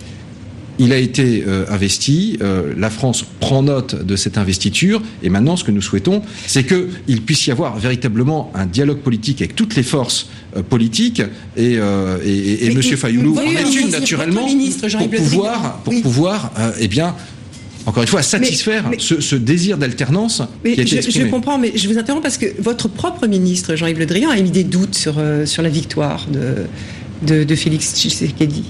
[0.79, 5.57] il a été euh, investi, euh, la France prend note de cette investiture, et maintenant
[5.57, 9.77] ce que nous souhaitons, c'est qu'il puisse y avoir véritablement un dialogue politique avec toutes
[9.77, 11.23] les forces euh, politiques,
[11.57, 12.83] et, et, M.
[12.83, 14.47] Fayoulou en est une naturellement,
[14.99, 17.15] pour pouvoir, pour pouvoir eh bien,
[17.87, 21.89] encore une fois, satisfaire ce, désir d'alternance qui a été je, je, comprends, mais je
[21.89, 25.15] vous interromps parce que votre propre ministre, Jean-Yves Le Drian, a émis des doutes sur,
[25.45, 26.67] sur la victoire de,
[27.27, 28.65] de, de Félix Tshisekedi.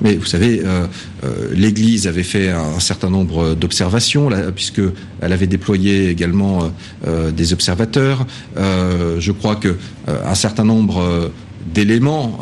[0.00, 0.86] Mais vous savez, euh,
[1.24, 4.80] euh, l'Église avait fait un, certain nombre d'observations, puisque
[5.20, 6.70] elle avait déployé également
[7.06, 8.26] euh, des observateurs.
[8.56, 11.30] je crois que un certain nombre
[11.74, 12.38] d'éléments,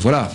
[0.00, 0.30] voilà,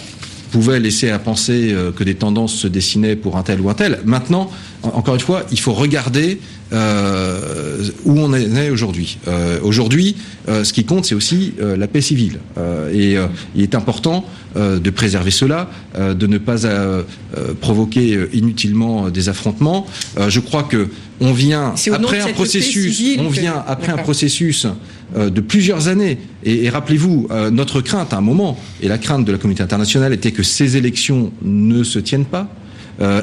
[0.53, 3.99] pouvaient laisser à penser que des tendances se dessinaient pour un tel ou un tel.
[4.05, 4.51] Maintenant,
[4.83, 6.37] encore une fois, il faut regarder
[6.73, 9.17] euh, où on est aujourd'hui.
[9.27, 10.15] Euh, aujourd'hui,
[10.47, 12.39] euh, ce qui compte, c'est aussi la paix civile.
[12.93, 13.15] et
[13.55, 16.67] il est important de préserver cela, de ne pas
[17.61, 19.85] provoquer inutilement des affrontements.
[20.27, 20.89] je crois que
[21.21, 24.67] on vient après un processus, on vient après un processus
[25.15, 26.17] de plusieurs années.
[26.43, 30.31] Et, rappelez-vous, notre crainte à un moment, et la crainte de la communauté internationale était
[30.31, 32.47] que ces élections ne se tiennent pas.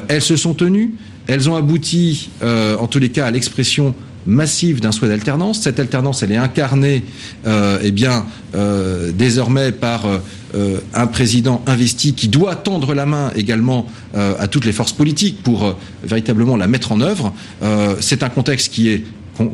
[0.07, 0.95] elles se sont tenues.
[1.27, 5.61] Elles ont abouti, euh, en tous les cas, à l'expression massive d'un souhait d'alternance.
[5.61, 7.03] Cette alternance, elle est incarnée,
[7.45, 8.25] euh, eh bien,
[8.55, 14.65] euh, désormais par euh, un président investi qui doit tendre la main également à toutes
[14.65, 17.33] les forces politiques pour véritablement la mettre en œuvre.
[18.01, 19.05] C'est un contexte qui est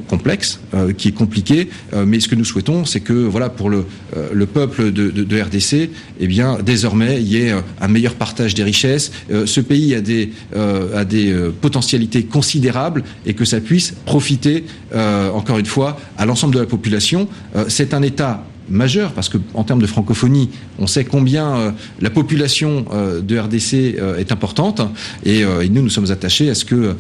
[0.08, 1.70] complexe, euh, qui est compliqué.
[1.94, 3.86] Euh, mais ce que nous souhaitons, c'est que voilà pour le,
[4.16, 8.54] euh, le peuple de, de, RDC, eh bien désormais il y ait un meilleur partage
[8.54, 9.12] des richesses.
[9.46, 15.66] ce pays a des a des potentialités considérables et que ça puisse profiter encore une
[15.66, 17.28] fois à l'ensemble de la population.
[17.68, 20.50] c'est un État majeur parce que en termes de francophonie,
[20.80, 24.82] on sait combien euh, la population euh, de RDC euh, est importante
[25.26, 26.96] et, nous nous sommes attachés à ce que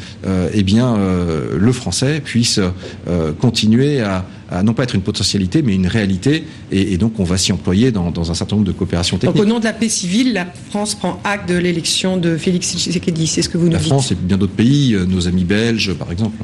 [0.53, 0.97] eh bien
[1.57, 2.59] le français puisse
[3.39, 4.25] continuer à,
[4.63, 8.11] non pas être une potentialité mais une réalité et, donc on va s'y employer dans,
[8.17, 9.35] un certain nombre de coopérations techniques.
[9.35, 12.75] Donc au nom de la paix civile, la France prend acte de l'élection de Félix
[12.75, 13.87] Tshisekedi, c'est ce que vous nous la dites.
[13.87, 16.37] La France et bien d'autres pays, nos amis belges par exemple.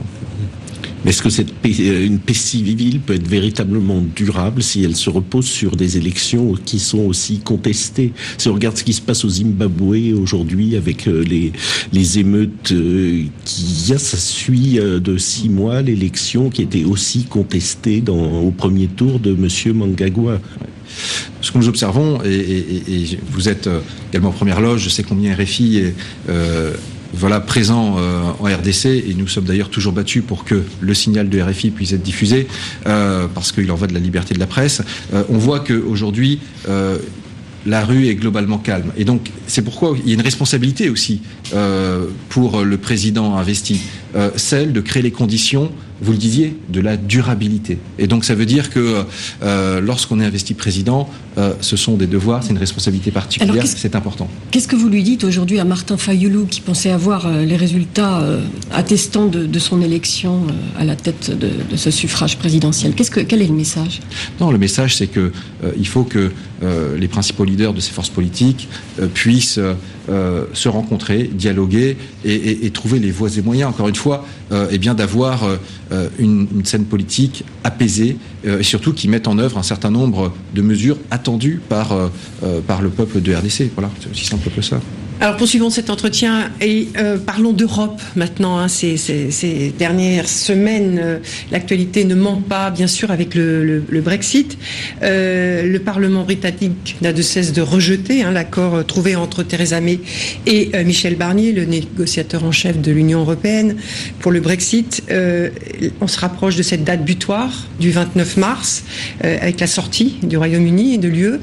[1.06, 5.46] Est-ce que cette euh, une paix civile peut être véritablement durable si elle se repose
[5.46, 8.14] sur des élections qui sont aussi contestées?
[8.38, 11.52] Si on regarde ce qui se passe au Zimbabwe aujourd'hui avec euh, les,
[11.92, 17.26] les émeutes euh, qu'il y a, ça suit de six mois l'élection qui était aussi
[17.26, 20.40] contestée au premier tour de Monsieur Mangagwa.
[21.42, 23.70] Ce que nous observons, et, vous êtes
[24.12, 25.96] également en première loge, je sais combien RFI est
[27.14, 31.30] voilà, présent euh, en RDC et nous sommes d'ailleurs toujours battus pour que le signal
[31.30, 32.48] de RFI puisse être diffusé
[32.88, 34.82] euh, parce qu'il en va de la liberté de la presse.
[35.14, 36.40] Euh, on voit qu'aujourd'hui,
[37.66, 38.92] la rue est globalement calme.
[38.98, 41.22] Et donc, c'est pourquoi il y a une responsabilité aussi
[42.30, 43.80] pour le président investi,
[44.36, 45.72] celle de créer les conditions
[46.04, 47.78] vous le disiez, de la durabilité.
[47.98, 49.06] Et donc ça veut dire que
[49.42, 53.96] euh, lorsqu'on est investi président, euh, ce sont des devoirs, c'est une responsabilité particulière, c'est
[53.96, 54.30] important.
[54.52, 58.22] Qu'est-ce que vous lui dites aujourd'hui à Martin Fayoulou qui pensait avoir euh, les résultats
[58.72, 60.42] attestant de, son élection
[60.78, 62.94] à la tête de, ce suffrage présidentiel?
[62.94, 64.02] Qu'est-ce que, Quel est le message?
[64.42, 65.32] Non, le message c'est que
[65.78, 66.32] il faut que
[66.98, 68.68] les principaux leaders de ces forces politiques
[69.14, 69.60] puissent
[70.08, 73.70] se rencontrer, dialoguer et, et, trouver les voies et moyens.
[73.70, 74.03] Encore une fois,
[74.72, 75.48] et bien d'avoir
[75.94, 80.34] euh, une, scène politique apaisée euh, et surtout qui mette en œuvre un certain nombre
[80.56, 82.10] de mesures attendues par, euh,
[82.66, 83.72] par le peuple de RDC.
[83.76, 84.80] Voilà, c'est aussi simple que ça.
[85.22, 88.58] Alors poursuivons cet entretien et euh, parlons d'Europe maintenant.
[88.58, 88.68] Hein.
[88.68, 91.20] Ces, dernières semaines, euh,
[91.52, 94.58] l'actualité ne manque pas, bien sûr, avec le, Brexit.
[95.02, 100.00] Euh, le Parlement britannique n'a de cesse de rejeter hein, l'accord trouvé entre Theresa May
[100.46, 103.78] et Michel Barnier, le négociateur en chef de l'Union européenne,
[104.20, 105.04] pour le Brexit.
[106.02, 108.84] on se rapproche de cette date butoir du 29 mars,
[109.22, 111.40] avec la sortie du Royaume-Uni et de l'UE.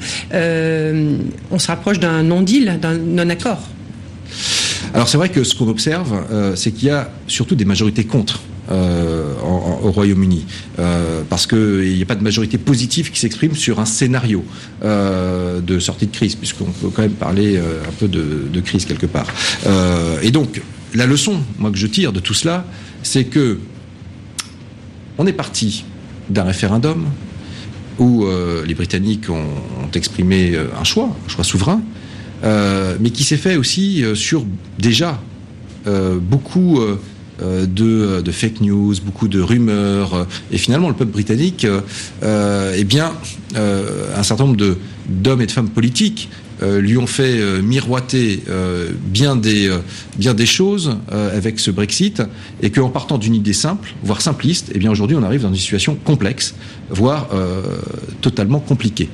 [1.51, 3.70] on se rapproche d'un non-deal, d'un non-accord.
[4.95, 8.05] Alors c'est vrai que ce qu'on observe, euh, c'est qu'il y a surtout des majorités
[8.05, 8.41] contre.
[8.71, 10.47] Euh, au Royaume-Uni,
[10.79, 14.45] euh, parce qu'il n'y a pas de majorité positive qui s'exprime sur un scénario
[14.81, 19.27] de sortie de crise, puisqu'on peut quand même parler un peu de, crise quelque part.
[20.23, 20.63] et donc,
[20.95, 22.65] la leçon, moi, que je tire de tout cela,
[23.03, 23.59] c'est que
[25.19, 25.85] on est parti
[26.29, 27.07] d'un référendum
[27.99, 28.25] où
[28.65, 31.83] les Britanniques ont, exprimé un choix, un choix souverain,
[32.43, 34.45] mais qui s'est fait aussi euh, sur
[34.79, 35.21] déjà
[35.87, 36.81] euh, beaucoup
[37.41, 41.67] de, fake news, beaucoup de rumeurs, et finalement le peuple britannique,
[42.23, 43.13] eh bien,
[43.57, 44.77] un certain nombre
[45.09, 46.29] d'hommes et de femmes politiques
[46.63, 49.71] euh, lui ont fait euh, miroiter euh, bien des
[50.19, 52.23] bien des choses avec ce Brexit
[52.63, 55.57] et qu'en partant d'une idée simple, voire simpliste, eh bien aujourd'hui on arrive dans une
[55.57, 56.55] situation complexe,
[56.91, 57.29] voire
[58.21, 59.09] totalement compliquée.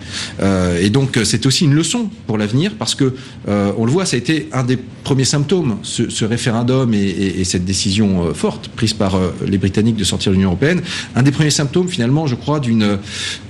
[0.80, 3.14] et donc c'est aussi une leçon pour l'avenir parce que
[3.46, 8.34] on le voit, ça a été un des premiers symptômes, ce, référendum et, cette décision
[8.34, 10.82] forte prise par les Britanniques de sortir de l'Union européenne,
[11.14, 12.98] un des premiers symptômes finalement, je crois, d'une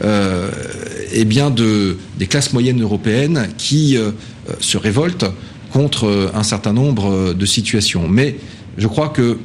[0.03, 5.27] eh bien de des classes moyennes européennes qui euh, se révoltent
[5.73, 8.09] contre euh, un certain nombre euh, de situations.
[8.09, 8.37] Mais
[8.79, 9.39] je crois que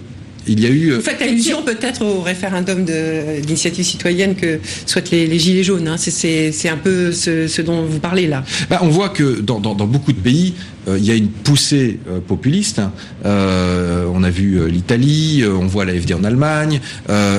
[0.48, 0.94] il y a eu.
[0.94, 5.88] Vous faites allusion peut-être au référendum d'initiative citoyenne que souhaitent les, Gilets jaunes.
[5.88, 5.96] Hein.
[5.98, 8.44] C'est un peu ce, dont vous parlez là.
[8.70, 10.54] Bah, on voit que dans, beaucoup de pays,
[10.88, 12.82] il y a une poussée populiste.
[13.24, 16.80] on a vu l'Italie, on voit la FD en Allemagne.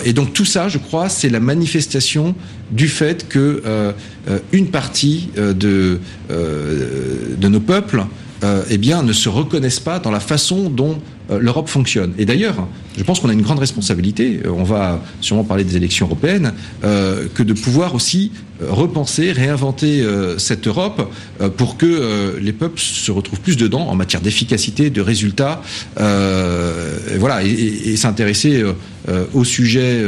[0.05, 2.35] et donc tout ça, je crois, c'est la manifestation
[2.71, 3.63] du fait que
[4.53, 5.99] une partie de,
[6.31, 8.05] de nos peuples
[8.71, 10.99] eh bien, ne se reconnaissent pas dans la façon dont
[11.41, 12.13] l'Europe fonctionne.
[12.19, 12.67] Et d'ailleurs,
[12.97, 17.43] je pense qu'on a une grande responsabilité, on va sûrement parler des élections européennes, que
[17.43, 18.33] de pouvoir aussi
[18.69, 20.05] repenser, réinventer
[20.39, 21.11] cette Europe
[21.57, 25.63] pour que les peuples se retrouvent plus dedans en matière d'efficacité, de résultats,
[25.97, 28.65] voilà, et, s'intéresser
[29.35, 30.03] aux sujets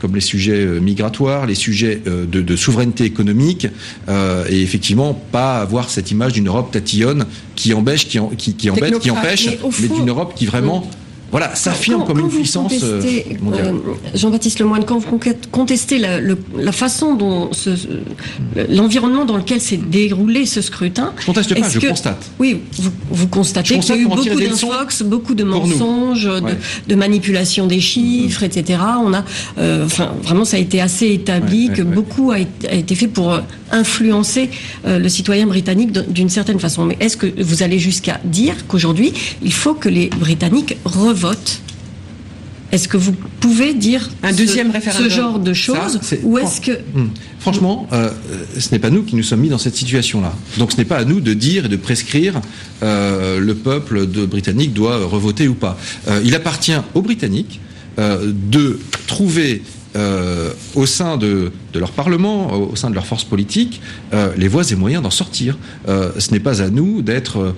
[0.00, 3.68] comme les sujets migratoires, les sujets de, souveraineté économique,
[4.08, 8.98] et effectivement pas avoir cette image d'une Europe tatillonne qui embêche, qui, qui, qui embête,
[8.98, 9.48] qui empêche,
[9.80, 10.86] mais, d'une Europe qui vraiment vraiment
[11.32, 13.00] voilà, s'affirme comme une puissance euh,
[13.40, 13.68] mondiale.
[13.68, 15.18] Euh, Jean-Baptiste Lemoyne, quand vous
[15.50, 17.50] contestez la, la façon dont
[18.68, 22.30] l'environnement dans lequel s'est déroulé ce scrutin, je conteste pas, je constate.
[22.38, 26.28] Oui, vous, vous constatez qu'il y a eu beaucoup d'infox, beaucoup de mensonges,
[26.86, 28.80] de, manipulation des chiffres, etc.
[29.02, 29.24] On a,
[29.56, 33.40] euh, enfin, vraiment, ça a été assez établi que beaucoup a, été fait pour
[33.70, 34.50] influencer
[34.84, 36.84] le citoyen britannique d'une certaine façon.
[36.84, 41.62] Mais est-ce que vous allez jusqu'à dire qu'aujourd'hui, il faut que les Britanniques revoient vote
[42.72, 45.10] est-ce que vous pouvez dire un deuxième ce, référendum.
[45.10, 47.10] ce genre de choses ou est-ce que hmm.
[47.38, 48.10] franchement euh,
[48.58, 50.32] ce n'est pas nous qui nous sommes mis dans cette situation-là.
[50.56, 52.40] Donc ce n'est pas à nous de dire et de prescrire
[52.82, 55.78] euh, le peuple de britannique doit revoter ou pas.
[56.08, 57.60] Euh, il appartient aux britanniques
[57.98, 59.60] de trouver
[59.94, 63.80] euh, au sein de, leur Parlement, au sein de leur force politique,
[64.14, 65.58] euh, les voies et moyens d'en sortir.
[65.88, 67.54] Euh, ce n'est pas à nous d'être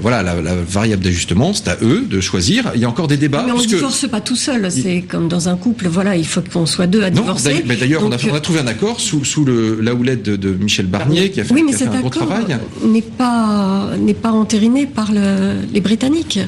[0.00, 2.70] voilà la, variable d'ajustement, c'est à eux de choisir.
[2.74, 3.42] Il y a encore des débats.
[3.44, 4.70] Mais on ne divorce pas tout seul.
[4.70, 5.88] C'est comme dans un couple.
[5.88, 7.64] Voilà, il faut qu'on soit deux à divorcer.
[7.66, 11.30] mais d'ailleurs, on, a, trouvé un accord sous, sous le, la houlette de, Michel Barnier
[11.30, 12.58] qui a fait, oui, mais cet un gros travail.
[12.84, 16.38] N'est pas n'est pas entériné par les Britanniques.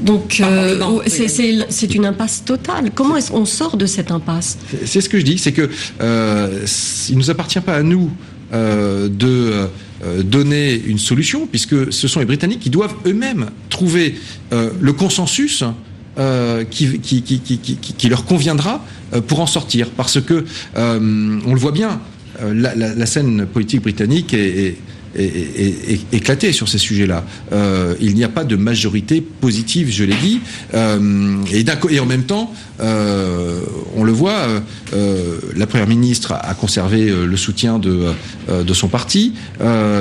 [0.00, 0.42] Donc
[1.06, 2.90] c'est une impasse totale.
[2.94, 5.68] Comment est-ce qu'on sort de cette impasse C'est ce que je dis, c'est que
[6.00, 6.66] euh,
[7.08, 8.10] il nous appartient pas à nous
[8.52, 9.68] euh, de
[10.04, 14.14] euh, donner une solution, puisque ce sont les Britanniques qui doivent eux-mêmes trouver
[14.52, 15.64] euh, le consensus
[16.70, 18.84] qui, leur conviendra
[19.26, 19.90] pour en sortir.
[19.90, 20.44] Parce que,
[20.76, 22.00] on le voit bien,
[22.40, 24.76] la, scène politique britannique est
[26.12, 27.24] éclaté sur ces sujets-là.
[27.52, 30.40] Euh, il n'y a pas de majorité positive, je l'ai dit,
[30.74, 33.60] euh, et, en même temps, euh,
[33.96, 34.46] on le voit,
[35.56, 38.12] la première ministre a conservé le soutien de,
[38.48, 39.34] de son parti,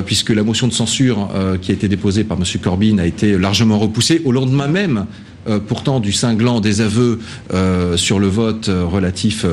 [0.05, 1.29] puisque la motion de censure
[1.61, 2.43] qui a été déposée par M.
[2.61, 5.05] Corbyn a été largement repoussée au lendemain même
[5.47, 7.19] euh, pourtant du cinglant désaveu
[7.53, 9.45] euh, sur le vote euh, relatif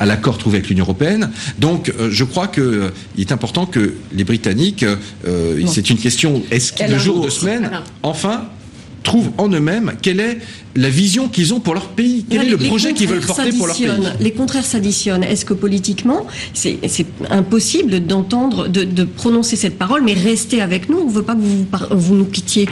[0.00, 1.30] à l'accord trouvé avec l'Union européenne.
[1.58, 4.84] Donc, je crois qu'il est important que les Britanniques,
[5.66, 7.70] c'est une question de jour, de semaine,
[8.02, 8.44] enfin
[9.02, 10.38] trouvent en eux-mêmes quelle est
[10.76, 13.66] la vision qu'ils ont pour leur pays, quel est le projet qu'ils veulent porter pour
[13.66, 13.90] leur pays.
[14.20, 15.24] Les contraires s'additionnent.
[15.24, 16.78] Est-ce que politiquement, c'est
[17.30, 21.00] impossible d'entendre, de, prononcer cette parole, mais rester avec nous?
[21.00, 22.66] On ne veut pas que vous, vous nous quittiez.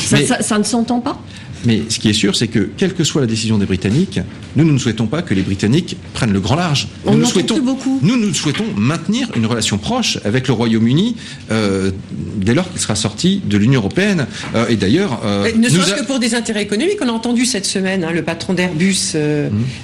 [0.00, 1.22] ça ne s'entend pas?
[1.64, 4.20] Mais ce qui est sûr, c'est que, quelle que soit la décision des Britanniques,
[4.56, 6.88] nous, nous ne souhaitons pas que les Britanniques prennent le grand large.
[7.04, 8.00] On nous, souhaitons, beaucoup.
[8.02, 11.16] nous, nous souhaitons maintenir une relation proche avec le Royaume-Uni
[11.50, 11.90] euh,
[12.36, 14.26] dès lors qu'il sera sorti de l'Union européenne.
[14.54, 17.66] Euh, et d'ailleurs, euh, ne serait-ce que pour des intérêts économiques, on a entendu cette
[17.66, 19.18] semaine hein, le patron d'Airbus mmh.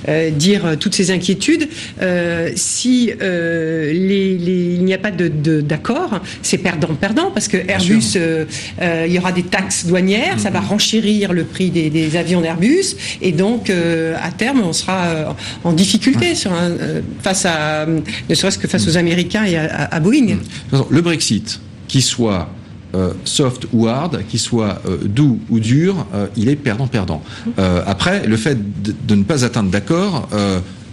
[0.09, 1.69] euh, dire toutes ses inquiétudes.
[2.57, 8.19] si les, les, il n'y a pas d'accord, de, c'est perdant-perdant parce que Airbus,
[8.81, 10.67] il y aura des taxes douanières, ça va mmh.
[10.67, 15.25] renchérir le prix des, avions d'Airbus, et donc euh, à terme on sera euh,
[15.65, 20.01] en difficulté sur un, euh, face à, ne serait-ce que face aux Américains et à,
[20.01, 20.37] Boeing.
[20.91, 22.49] Le Brexit, qui soit
[23.25, 27.23] soft ou hard, qu'il soit doux ou dur, il est perdant-perdant.
[27.87, 28.57] après, le fait
[29.07, 30.29] de, ne pas atteindre d'accord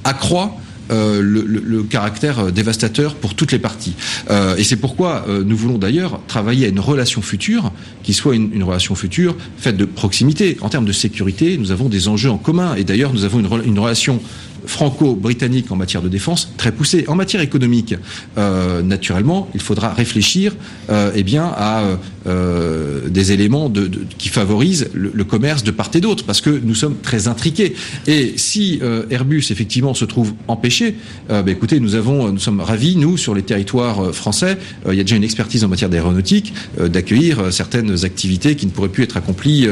[0.03, 0.57] accroît
[0.91, 3.93] euh, le, caractère euh, dévastateur pour toutes les parties.
[4.30, 7.71] Euh, et c'est pourquoi nous voulons d'ailleurs travailler à une relation future
[8.04, 10.58] qui soit une, relation future faite de proximité.
[10.62, 12.75] En termes de sécurité, nous avons des enjeux en commun.
[12.75, 14.21] Et d'ailleurs, nous avons une, une relation
[14.65, 17.06] franco-britannique en matière de défense très poussée.
[17.08, 17.95] En matière économique,
[18.38, 20.56] euh, naturellement, il faudra réfléchir
[20.89, 21.84] euh, eh bien, à
[22.28, 26.76] euh, des éléments de, qui favorisent le, commerce de part et d'autre, parce que nous
[26.76, 27.76] sommes très intriqués.
[28.08, 30.95] Et si euh, Airbus, effectivement, se trouve empêché,
[31.30, 35.04] bah, écoutez, nous, avons, nous sommes ravis, nous, sur les territoires français, il y a
[35.04, 39.67] déjà une expertise en matière d'aéronautique, d'accueillir certaines activités qui ne pourraient plus être accomplies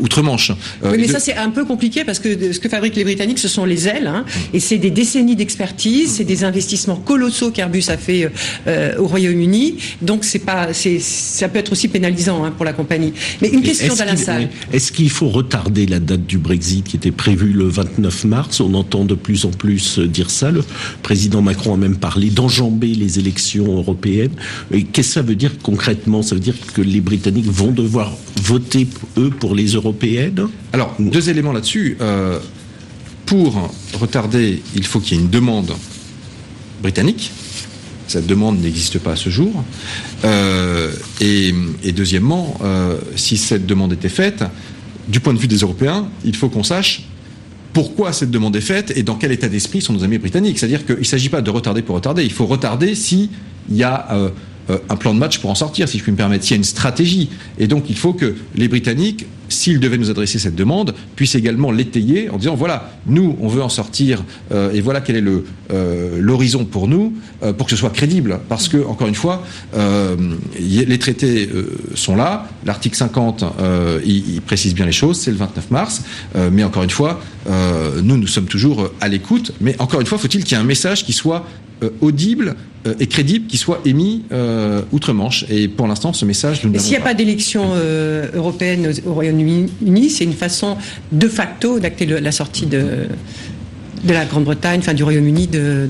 [0.00, 0.52] outre-Manche.
[0.82, 3.48] oui, mais ça, c'est un peu compliqué, parce que ce que fabriquent les Britanniques, ce
[3.48, 4.06] sont les ailes.
[4.06, 4.40] Hein, Hein.
[4.52, 8.30] Et c'est des décennies d'expertise, c'est des investissements colossaux qu'Airbus a fait
[8.98, 9.76] au Royaume-Uni.
[10.02, 13.12] Donc c'est pas, c'est, ça peut être aussi pénalisant hein, pour la compagnie.
[13.40, 14.48] Mais une question d'Alain Salle.
[14.72, 18.60] Est-ce qu'il faut retarder la date du Brexit qui était prévue le 29 mars?
[18.60, 20.50] On entend de plus en plus dire ça.
[20.50, 20.62] Le
[21.02, 24.32] président Macron a même parlé d'enjamber les élections européennes.
[24.72, 26.22] Et qu'est-ce que ça veut dire concrètement?
[26.22, 28.86] Ça veut dire que les Britanniques vont devoir voter,
[29.18, 30.48] eux, pour les européennes?
[30.72, 31.96] Alors, deux éléments là-dessus.
[32.00, 32.38] Euh,
[33.26, 35.72] pour retarder, il faut qu'il y ait une demande
[36.82, 37.30] britannique.
[38.06, 39.64] Cette demande n'existe pas à ce jour.
[40.24, 41.52] Euh, et,
[41.92, 44.44] deuxièmement, euh, si cette demande était faite,
[45.08, 47.02] du point de vue des Européens, il faut qu'on sache
[47.72, 50.58] pourquoi cette demande est faite et dans quel état d'esprit sont nos amis britanniques.
[50.58, 53.30] C'est-à-dire qu'il ne s'agit pas de retarder pour retarder, il faut retarder s'il
[53.70, 54.30] y a euh,
[54.88, 56.58] un plan de match pour en sortir, si je puis me permettre, s'il y a
[56.58, 57.30] une stratégie.
[57.58, 61.70] Et donc il faut que les Britanniques s'ils devaient nous adresser cette demande, puissent également
[61.70, 65.24] l'étayer en disant voilà, nous, on veut en sortir euh, et voilà quel est
[65.72, 68.40] euh, l'horizon pour nous, euh, pour que ce soit crédible.
[68.48, 69.44] Parce que, encore une fois,
[70.58, 71.48] les traités
[71.94, 72.48] sont là.
[72.64, 73.44] L'article 50,
[74.04, 76.02] il, précise bien les choses, c'est le 29 mars.
[76.52, 77.20] mais encore une fois,
[78.02, 79.52] nous, nous sommes toujours à l'écoute.
[79.60, 81.44] Mais encore une fois, faut-il qu'il y ait un message qui soit
[82.00, 82.54] audible
[83.00, 84.22] et crédible qui soit émis
[84.92, 85.46] outre-Manche.
[85.48, 87.72] Et pour l'instant, ce message, nous S'il n'y a pas d'élection
[88.34, 90.76] européenne au Royaume-Uni, uni c'est une façon
[91.12, 93.06] de facto d'acter la sortie de,
[94.04, 95.88] de la Grande-Bretagne, enfin du Royaume-Uni de,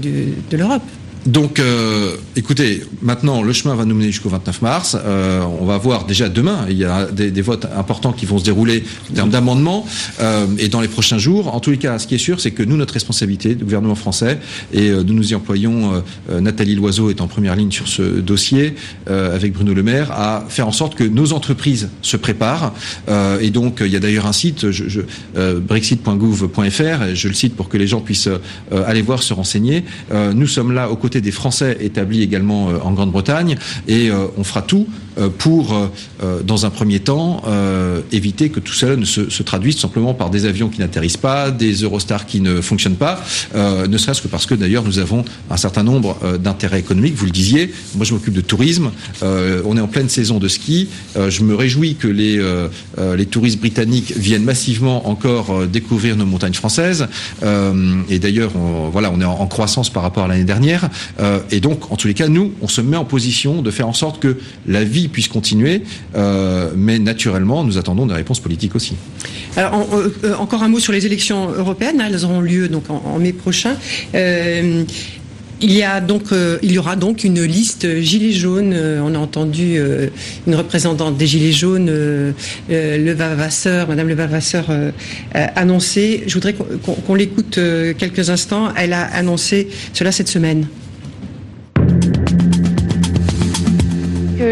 [0.51, 0.83] de l'Europe.
[1.27, 4.97] Donc, euh, écoutez, maintenant, le chemin va nous mener jusqu'au 29 mars.
[5.03, 8.45] Euh, on va voir déjà demain, il y a des, votes importants qui vont se
[8.45, 9.87] dérouler en termes d'amendements
[10.21, 11.55] euh, et dans les prochains jours.
[11.55, 13.95] En tous les cas, ce qui est sûr, c'est que nous, notre responsabilité, du gouvernement
[13.95, 14.39] français,
[14.73, 18.75] et nous nous y employons, Nathalie Loiseau est en première ligne sur ce dossier,
[19.07, 22.73] avec Bruno Le Maire, à faire en sorte que nos entreprises se préparent.
[23.41, 25.01] et donc, il y a d'ailleurs un site, je,
[25.35, 28.31] brexit.gouv.fr, je le cite pour que les gens puissent
[28.87, 29.85] aller voir, se renseigner.
[30.35, 33.57] nous sommes là aux côtés des Français établis également euh, en Grande-Bretagne.
[33.89, 34.87] Et euh, on fera tout
[35.39, 35.91] pour,
[36.45, 37.43] dans un premier temps,
[38.13, 41.83] éviter que tout cela ne se, traduise simplement par des avions qui n'atterrissent pas, des
[41.83, 43.23] Eurostars qui ne fonctionnent pas,
[43.55, 47.31] ne serait-ce que parce que d'ailleurs nous avons un certain nombre d'intérêts économiques, vous le
[47.31, 48.91] disiez, moi je m'occupe de tourisme,
[49.23, 52.43] on est en pleine saison de ski, je me réjouis que les,
[53.17, 57.07] les touristes britanniques viennent massivement encore découvrir nos montagnes françaises,
[57.43, 58.53] et d'ailleurs
[58.93, 60.89] voilà, on est en croissance par rapport à l'année dernière,
[61.21, 63.89] euh, et donc, en tous les cas, nous, on se met en position de faire
[63.89, 64.37] en sorte que
[64.67, 65.83] la vie puisse continuer,
[66.15, 68.95] euh, mais naturellement, nous attendons des réponses politiques aussi.
[69.57, 72.03] Alors, euh, encore un mot sur les élections européennes.
[72.07, 73.77] Elles auront lieu donc en, mai prochain.
[75.61, 76.25] Il y, a donc,
[76.63, 78.75] il y aura donc une liste Gilets jaunes.
[78.75, 79.79] on a entendu
[80.47, 84.67] une représentante des Gilets jaunes, le Vavasseur, Madame Le Vavasseur,
[85.33, 86.25] annoncer.
[86.27, 87.59] Je voudrais qu'on l'écoute
[87.97, 88.75] quelques instants.
[88.77, 90.67] Elle a annoncé cela cette semaine.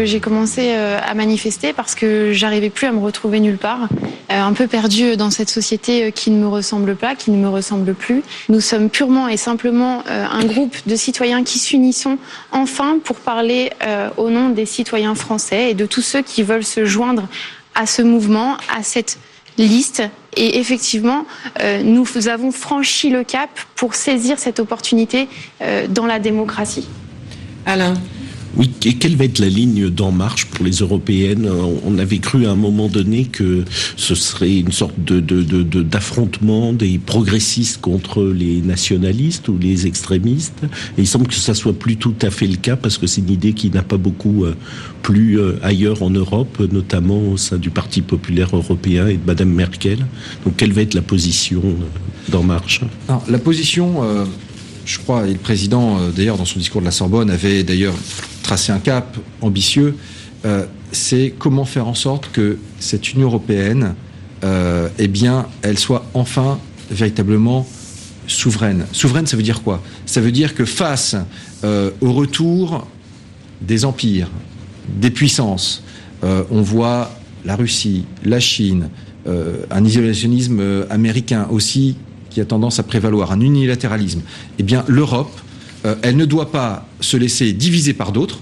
[0.05, 3.87] J'ai commencé euh, à manifester parce que j'arrivais plus à me retrouver nulle part,
[4.31, 7.37] euh, un peu perdue dans cette société euh, qui ne me ressemble pas, qui ne
[7.37, 8.23] me ressemble plus.
[8.49, 12.17] Nous sommes purement et simplement un groupe de citoyens qui s'unissons
[12.51, 13.71] enfin pour parler
[14.17, 17.27] au nom des citoyens français et de tous ceux qui veulent se joindre
[17.75, 19.17] à ce mouvement, à cette
[19.57, 20.03] liste.
[20.35, 21.25] Et effectivement,
[21.83, 25.27] nous avons franchi le cap pour saisir cette opportunité
[25.89, 26.87] dans la démocratie.
[27.65, 27.95] Alain
[28.55, 31.49] oui, et quelle va être la ligne d'En Marche pour les européennes?
[31.85, 33.63] On avait cru à un moment donné que
[33.95, 35.19] ce serait une sorte de,
[35.81, 40.63] d'affrontement des progressistes contre les nationalistes ou les extrémistes.
[40.97, 43.21] Et il semble que ça soit plus tout à fait le cas parce que c'est
[43.21, 44.55] une idée qui n'a pas beaucoup euh,
[45.01, 49.49] plu euh, ailleurs en Europe, notamment au sein du Parti populaire européen et de Madame
[49.49, 50.05] Merkel.
[50.45, 52.81] Donc quelle va être la position euh, d'En Marche?
[53.27, 54.03] La position
[54.85, 57.95] je crois, et le président, d'ailleurs, dans son discours de la Sorbonne, avait d'ailleurs
[58.43, 59.95] tracer un cap ambitieux,
[60.45, 63.95] euh, c'est comment faire en sorte que cette Union européenne,
[64.43, 66.59] euh, eh bien, elle soit enfin
[66.91, 67.65] véritablement
[68.27, 68.85] souveraine.
[68.91, 69.81] Souveraine, ça veut dire quoi?
[70.05, 71.15] Ça veut dire que face
[71.63, 72.87] euh, au retour
[73.61, 74.29] des empires,
[74.99, 75.83] des puissances,
[76.21, 77.11] on voit
[77.43, 78.87] la Russie, la Chine,
[79.25, 81.97] un isolationnisme américain aussi
[82.33, 84.21] qui a tendance à prévaloir, un unilatéralisme.
[84.59, 85.31] Eh bien, l'Europe
[85.85, 88.39] euh, elle ne doit pas se laisser diviser par d'autres.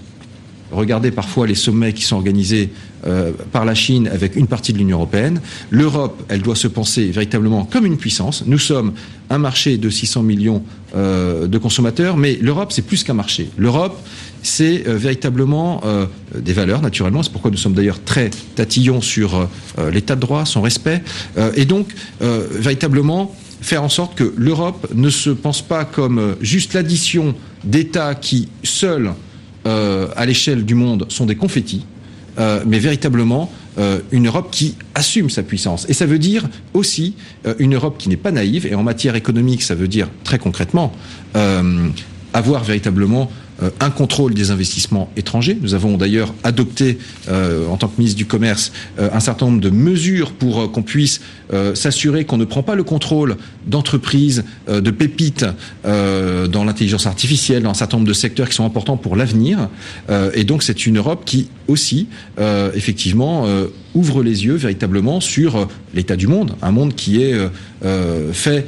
[0.71, 2.69] Regardez parfois les sommets qui sont organisés
[3.05, 5.41] euh, par la Chine avec une partie de l'Union européenne.
[5.69, 8.45] L'Europe, elle doit se penser véritablement comme une puissance.
[8.45, 8.93] Nous sommes
[9.29, 10.63] un marché de 600 millions
[10.95, 13.49] euh, de consommateurs, mais l'Europe, c'est plus qu'un marché.
[13.57, 13.99] L'Europe,
[14.43, 15.83] c'est véritablement
[16.35, 17.21] des valeurs, naturellement.
[17.21, 19.47] C'est pourquoi nous sommes d'ailleurs très tatillons sur
[19.91, 21.03] l'état de droit, son respect.
[21.55, 27.35] et donc, véritablement, faire en sorte que l'Europe ne se pense pas comme juste l'addition
[27.63, 29.11] d'États qui, seuls,
[29.65, 31.85] à l'échelle du monde, sont des confettis,
[32.65, 33.51] mais véritablement
[34.11, 35.85] une Europe qui assume sa puissance.
[35.89, 37.13] Et ça veut dire aussi
[37.59, 40.91] une Europe qui n'est pas naïve, et en matière économique, ça veut dire très concrètement
[42.33, 43.31] avoir véritablement euh,
[43.79, 45.57] un contrôle des investissements étrangers.
[45.61, 46.97] Nous avons d'ailleurs adopté,
[47.29, 50.83] euh, en tant que ministre du Commerce, euh, un certain nombre de mesures pour qu'on
[50.83, 51.21] puisse
[51.73, 53.35] s'assurer qu'on ne prend pas le contrôle
[53.67, 55.45] d'entreprises, de pépites
[55.83, 59.67] dans l'intelligence artificielle, dans un certain nombre de secteurs qui sont importants pour l'avenir.
[60.33, 62.07] et donc c'est une Europe qui aussi,
[62.73, 63.45] effectivement,
[63.93, 67.35] ouvre les yeux véritablement sur l'état du monde, un monde qui est
[68.31, 68.65] fait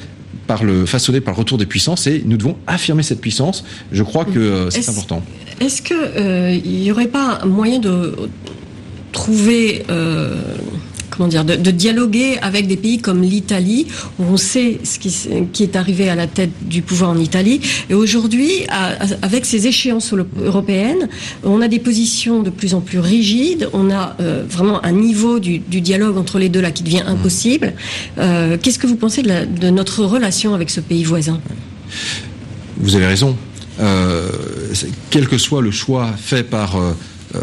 [0.48, 3.64] par le façonné par le retour des puissances et nous devons affirmer cette puissance.
[3.92, 5.24] Je crois que euh, c'est important.
[5.60, 8.16] Est-ce qu'il euh, n'y aurait pas moyen de
[9.12, 10.36] trouver euh,
[11.16, 13.88] comment dire, de, dialoguer avec des pays comme l'Italie,
[14.20, 17.62] où on sait ce qui, est arrivé à la tête du pouvoir en Italie.
[17.90, 18.50] Et aujourd'hui,
[19.22, 21.10] avec ces échéances européennes,
[21.44, 23.70] on a des positions de plus en plus rigides.
[23.74, 27.74] On a euh, vraiment un niveau du, dialogue entre les deux là qui devient impossible.
[28.18, 31.40] Euh, qu'est-ce que vous pensez de, notre relation avec ce pays voisin?
[32.78, 33.36] Vous avez raison.
[33.80, 34.30] Euh,
[35.10, 36.78] quel que soit le choix fait par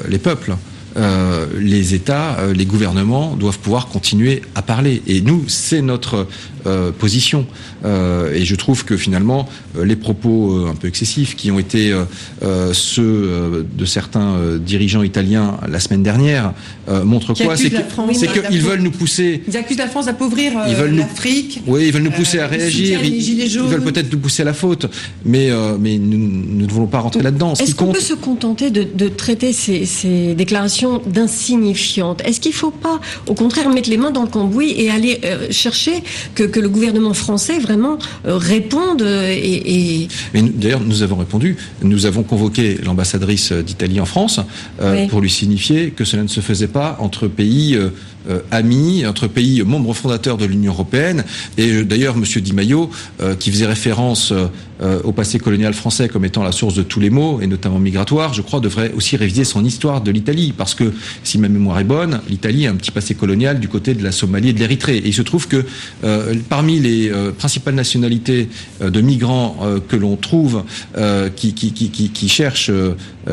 [0.09, 0.55] les peuples,
[1.01, 5.03] euh, les États, euh, les gouvernements doivent pouvoir continuer à parler.
[5.07, 6.27] Et nous, c'est notre
[6.67, 7.47] euh, position.
[7.85, 9.49] et je trouve que finalement,
[9.83, 11.95] les propos un peu excessifs qui ont été
[12.73, 16.53] ceux de certains dirigeants italiens la semaine dernière
[17.05, 17.57] montrent quoi?
[17.57, 17.71] C'est
[18.51, 19.43] qu'ils veulent nous pousser.
[19.49, 20.53] Ils accusent la France d'appauvrir
[20.93, 21.63] l'Afrique.
[21.67, 23.03] Oui, ils veulent nous pousser à réagir.
[23.03, 24.87] Ils, veulent peut-être nous pousser à la faute,
[25.25, 25.49] mais
[25.81, 27.55] mais nous, ne voulons pas rentrer là-dedans.
[27.55, 32.23] Est-ce qu'on peut se contenter de, traiter ces déclarations d'insignifiante.
[32.25, 35.21] Est-ce qu'il ne faut pas, au contraire, mettre les mains dans le cambouis et aller
[35.25, 36.03] euh, chercher
[36.35, 41.57] que, le gouvernement français vraiment euh, réponde euh, et, Mais d'ailleurs, nous avons répondu.
[41.83, 44.41] Nous avons convoqué l'ambassadrice d'Italie en France
[45.09, 47.79] pour lui signifier que cela ne se faisait pas entre pays
[48.51, 51.25] amis entre pays membres fondateurs de l'Union européenne.
[51.57, 52.25] Et d'ailleurs, M.
[52.43, 52.91] Di Maio,
[53.39, 54.33] qui faisait référence
[55.05, 58.33] au passé colonial français comme étant la source de tous les maux, et notamment migratoire,
[58.33, 60.55] je crois, devrait aussi réviser son histoire de l'Italie.
[60.57, 63.95] Parce que, si ma mémoire est bonne, l'Italie a un petit passé colonial du côté
[63.95, 64.99] de la Somalie et de l'Érythrée.
[64.99, 65.65] Et il se trouve que
[66.49, 68.49] parmi les principales nationalités
[68.81, 69.59] de migrants
[69.89, 70.65] que l'on trouve
[71.37, 72.73] qui, qui, qui, qui, cherchent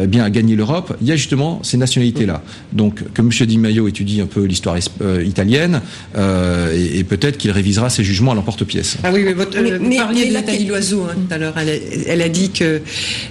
[0.08, 2.42] bien à gagner l'Europe, il y a justement ces nationalités-là.
[2.74, 3.30] Donc, que M.
[3.30, 5.82] Di Maio étudie un peu l'histoire euh, italienne
[6.16, 8.98] euh, et, peut-être qu'il révisera ses jugements à l'emporte-pièce.
[9.04, 11.56] Ah oui, mais, votre, euh, vous parliez de Nathalie Loiseau hein, l'heure.
[11.58, 12.82] Elle, a dit que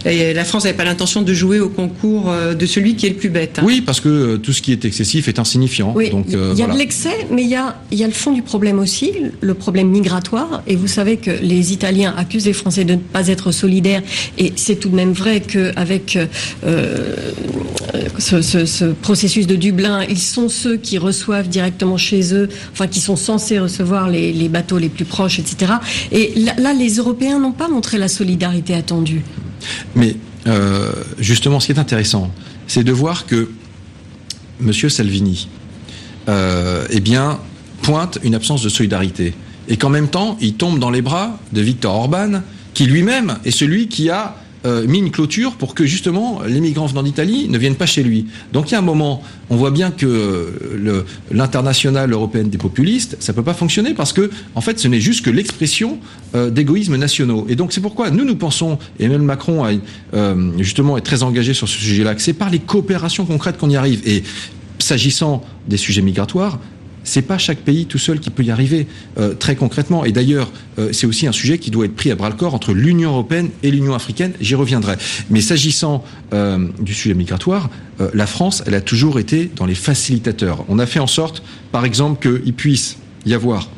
[0.05, 3.29] la France n'avait pas l'intention de jouer au concours de celui qui est le plus
[3.29, 3.59] bête.
[3.59, 3.63] Hein.
[3.65, 5.95] Oui, parce que tout ce qui est excessif est insignifiant.
[6.11, 8.33] donc, il y a de l'excès, mais il y a, il y a le fond
[8.33, 10.63] du problème aussi, le problème migratoire.
[10.67, 14.03] Et vous savez que les Italiens accusent les Français de ne pas être solidaires.
[14.39, 16.19] Et c'est tout de même vrai qu'avec
[18.19, 23.01] ce, ce processus de Dublin, ils sont ceux qui reçoivent directement chez eux, enfin qui
[23.01, 25.73] sont censés recevoir les, bateaux les plus proches, etc.
[26.13, 29.23] Et là, les Européens n'ont pas montré la solidarité attendue.
[29.95, 30.17] Mais
[30.47, 32.31] euh, justement, ce qui est intéressant,
[32.67, 33.51] c'est de voir que
[34.61, 34.73] M.
[34.73, 35.49] Salvini,
[36.29, 37.03] euh, eh
[37.83, 39.35] pointe une absence de solidarité.
[39.69, 42.43] Et qu'en même temps, il tombe dans les bras de Viktor Orban,
[42.75, 44.37] qui lui-même est celui qui a
[44.67, 48.03] euh, mis une clôture pour que justement les migrants venant d'Italie ne viennent pas chez
[48.03, 48.27] lui.
[48.53, 53.17] Donc il y a un moment, on voit bien que euh, l'international européenne des populistes,
[53.21, 56.01] ça peut pas fonctionner parce que en fait ce n'est juste que l'expression
[56.35, 57.47] euh, d'égoïsmes nationaux.
[57.49, 59.71] Et donc c'est pourquoi nous nous pensons, et Emmanuel Macron a,
[60.59, 63.77] justement est très engagé sur ce sujet-là, que c'est par les coopérations concrètes qu'on y
[63.77, 64.03] arrive.
[64.05, 64.25] Et
[64.79, 66.59] s'agissant des sujets migratoires,
[67.07, 68.87] c'est pas chaque pays tout seul qui peut y arriver
[69.19, 70.05] euh, très concrètement.
[70.05, 72.55] Et d'ailleurs, euh, c'est aussi un sujet qui doit être pris à bras le corps
[72.55, 74.33] entre l'Union européenne et l'Union africaine.
[74.41, 74.97] J'y reviendrai.
[75.31, 76.05] Mais s'agissant
[76.35, 77.71] euh, du sujet migratoire,
[78.13, 80.67] la France, elle a toujours été dans les facilitateurs.
[80.69, 81.43] On a fait en sorte,
[81.73, 83.71] par exemple, qu'il puisse y avoir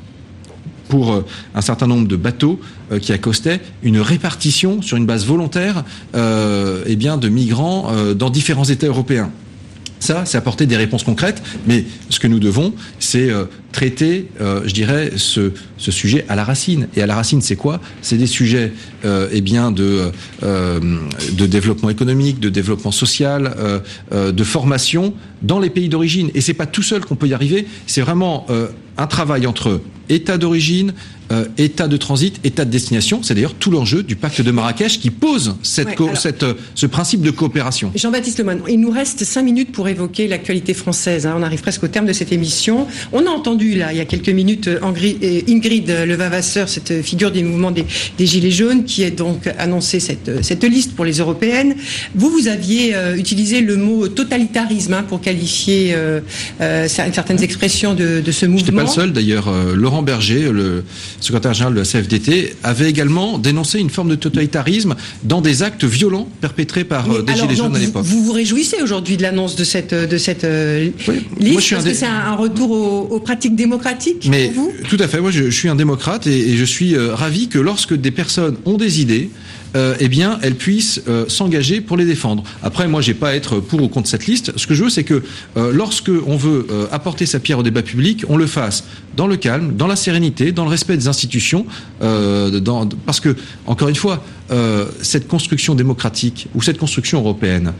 [0.88, 1.22] pour
[1.54, 2.58] un certain nombre de bateaux
[3.00, 5.84] qui accostaient une répartition sur une base volontaire
[6.16, 9.30] eh bien, de migrants dans différents États européens.
[10.00, 14.62] Ça, c'est apporter des réponses concrètes, mais ce que nous devons, c'est euh, traiter, euh,
[14.64, 16.88] je dirais, ce, sujet à la racine.
[16.96, 17.80] Et à la racine, c'est quoi?
[18.02, 18.72] C'est des sujets,
[19.04, 23.54] euh, eh bien, de, de développement économique, de développement social,
[24.12, 26.30] de formation dans les pays d'origine.
[26.34, 27.66] Et c'est pas tout seul qu'on peut y arriver.
[27.86, 28.46] C'est vraiment
[28.98, 30.92] un travail entre État d'origine,
[31.30, 33.22] euh, état de transit, état de destination.
[33.22, 37.30] C'est d'ailleurs tout l'enjeu du pacte de Marrakech qui pose cette, cette ce principe de
[37.30, 37.92] coopération.
[37.94, 41.26] Jean-Baptiste Lemoyne, il nous reste cinq minutes pour évoquer l'actualité française.
[41.26, 41.34] Hein.
[41.38, 42.86] On arrive presque au terme de cette émission.
[43.12, 47.72] On a entendu là, il y a quelques minutes, Ingrid Levavasseur, cette figure du mouvement
[47.72, 47.84] des,
[48.16, 51.74] des, Gilets jaunes, qui a donc annoncé cette, cette liste pour les européennes.
[52.14, 55.94] Vous, vous aviez utilisé le mot totalitarisme hein, pour qualifier
[56.58, 58.87] certaines expressions de, de ce mouvement.
[58.88, 59.50] Je seul d'ailleurs.
[59.74, 60.84] Laurent Berger, le
[61.20, 65.84] secrétaire général de la CFDT, avait également dénoncé une forme de totalitarisme dans des actes
[65.84, 68.04] violents perpétrés par euh, des gilets jaunes à l'époque.
[68.04, 70.90] Vous vous réjouissez aujourd'hui de l'annonce de cette, de cette euh,
[71.38, 74.72] liste parce que c'est un, retour aux, pratiques démocratiques Mais, pour vous?
[74.88, 75.20] Tout à fait.
[75.20, 78.76] Moi, je, suis un démocrate et, je suis euh, ravi que lorsque des personnes ont
[78.76, 79.30] des idées,
[79.76, 82.42] euh, eh bien, elles puissent euh, s'engager pour les défendre.
[82.62, 84.56] Après, moi, j'ai pas à être pour ou contre cette liste.
[84.56, 85.22] Ce que je veux, c'est que
[85.56, 88.84] euh, lorsque on veut apporter sa pierre au débat public, on le fasse
[89.16, 91.66] dans le calme, dans la sérénité, dans le respect des institutions,
[91.98, 94.24] parce que, encore une fois,
[95.02, 97.72] cette construction démocratique ou cette construction européenne,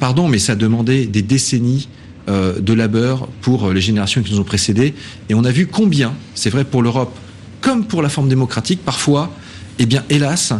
[0.00, 1.88] pardon, mais ça demandait des décennies
[2.28, 4.94] de labeur pour les générations qui nous ont précédés.
[5.28, 7.14] Et on a vu combien, c'est vrai pour l'Europe,
[7.60, 9.30] comme pour la forme démocratique, parfois,
[9.78, 10.56] eh bien, hélas, euh,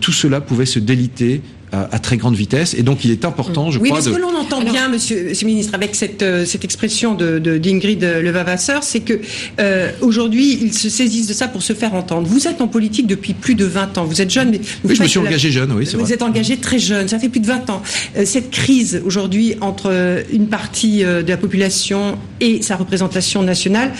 [0.00, 1.42] tout cela pouvait se déliter
[1.72, 2.74] à, très grande vitesse.
[2.74, 4.00] Et donc, il est important, je oui, crois.
[4.00, 7.14] Oui, ce que l'on entend bien, monsieur, monsieur, le ministre, avec cette, euh, cette expression
[7.14, 9.20] de, d'Ingrid Levavasseur, c'est que
[9.60, 12.26] euh, aujourd'hui, ils se saisissent de ça pour se faire entendre.
[12.26, 14.04] Vous êtes en politique depuis plus de 20 ans.
[14.04, 16.56] Vous êtes jeune, mais oui, je me suis engagé jeune, oui, c'est Vous êtes engagé
[16.56, 17.08] très jeune.
[17.08, 17.82] Ça fait plus de 20 ans.
[18.16, 19.90] Euh, cette crise aujourd'hui entre
[20.32, 23.92] une partie de la population et sa représentation nationale,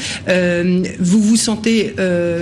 [0.99, 1.95] vous vous sentez,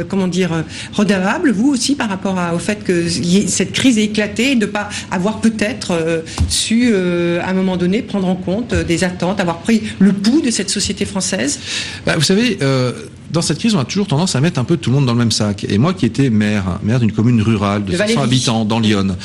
[0.09, 4.53] comment dire, redevable, vous aussi, par rapport à, au fait que cette crise ait éclaté
[4.53, 8.73] et de pas avoir peut-être euh, su, euh, à un moment donné, prendre en compte
[8.73, 11.59] euh, des attentes, avoir pris le pouls de cette société française?
[12.07, 12.57] Bah, Vous savez,
[13.31, 15.13] dans cette crise, on a toujours tendance à mettre un peu tout le monde dans
[15.13, 15.67] le même sac.
[15.69, 19.17] Et moi qui étais maire, maire d'une commune rurale de 500 habitants dans Lyon,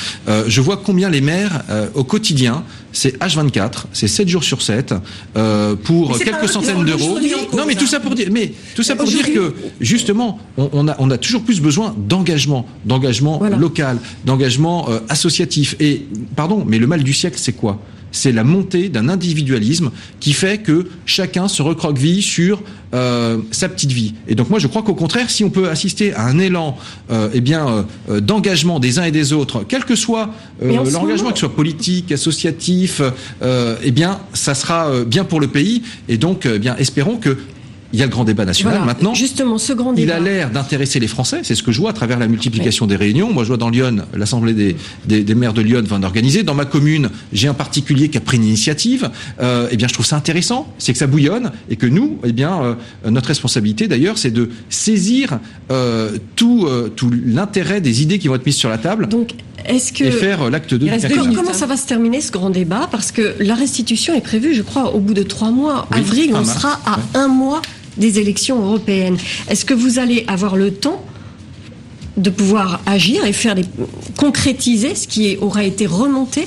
[0.48, 4.94] je vois combien les maires, au quotidien, c'est H24, c'est 7 jours sur 7,
[5.84, 7.20] pour quelques centaines d'euros.
[7.56, 10.96] Non, mais tout ça pour dire, mais tout ça pour dire que justement, on, a,
[11.00, 15.76] on a toujours plus besoin d'engagement, d'engagement local, d'engagement associatif.
[15.80, 17.80] Et pardon, mais le mal du siècle, c'est quoi?
[18.14, 19.92] C'est la montée d'un individualisme
[20.22, 24.14] qui fait que chacun se recroqueville sur euh, sa petite vie.
[24.28, 26.78] Et donc moi je crois qu'au contraire, si on peut assister à un élan
[27.12, 30.30] euh, eh bien euh, d'engagement des uns et des autres, quel que soit
[30.62, 33.02] l'engagement, que ce soit politique, associatif,
[33.42, 35.82] eh bien ça sera bien pour le pays.
[36.08, 37.38] Et donc eh bien espérons que
[37.94, 39.14] il y a le grand débat national maintenant.
[39.14, 40.02] Justement, ce grand débat.
[40.02, 41.42] Il a l'air d'intéresser les Français.
[41.44, 43.32] C'est ce que je vois à travers la multiplication des réunions.
[43.32, 46.42] Moi, je vois dans Lyon, l'Assemblée des, des, maires de Lyon va en organiser.
[46.42, 49.12] Dans ma commune, j'ai un particulier qui a pris une initiative.
[49.40, 50.74] Euh, eh bien, je trouve ça intéressant.
[50.80, 52.76] C'est que ça bouillonne et que nous, eh bien, euh,
[53.10, 55.40] notre responsabilité d'ailleurs, c'est de saisir
[55.72, 59.08] euh, tout, euh, tout l'intérêt des idées qui vont être mises sur la table.
[59.08, 59.34] Donc,
[59.66, 60.88] est-ce que et faire l'acte 2
[61.36, 62.88] Comment ça va se terminer ce grand débat?
[62.92, 65.88] Parce que la restitution est prévue, je crois, au bout de trois mois.
[65.92, 67.62] Avril, on sera à un mois
[67.98, 69.18] des élections européennes.
[69.50, 71.04] Est-ce que vous allez avoir le temps
[72.18, 73.56] de pouvoir agir et faire
[74.18, 76.46] concrétiser ce qui aura été remonté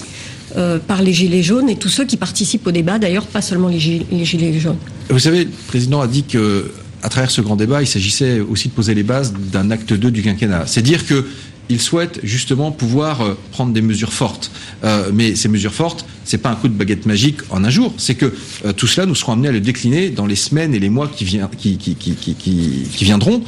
[0.57, 3.68] euh, par les Gilets jaunes et tous ceux qui participent au débat, d'ailleurs pas seulement
[3.68, 4.78] les Gilets, jaunes?
[5.11, 6.70] Vous savez, le président a dit que
[7.03, 10.11] à travers ce grand débat, il s'agissait aussi de poser les bases d'un acte 2
[10.11, 10.64] du quinquennat.
[10.66, 11.26] C'est dire que
[11.69, 14.51] il souhaite justement pouvoir euh, prendre des mesures fortes.
[14.85, 17.95] Euh, mais ces mesures fortes, c'est pas un coup de baguette magique en un jour.
[17.99, 18.33] C'est que
[18.64, 21.09] euh, tout cela, nous serons amenés à le décliner dans les semaines et les mois
[21.09, 23.43] qui, qui, viendront,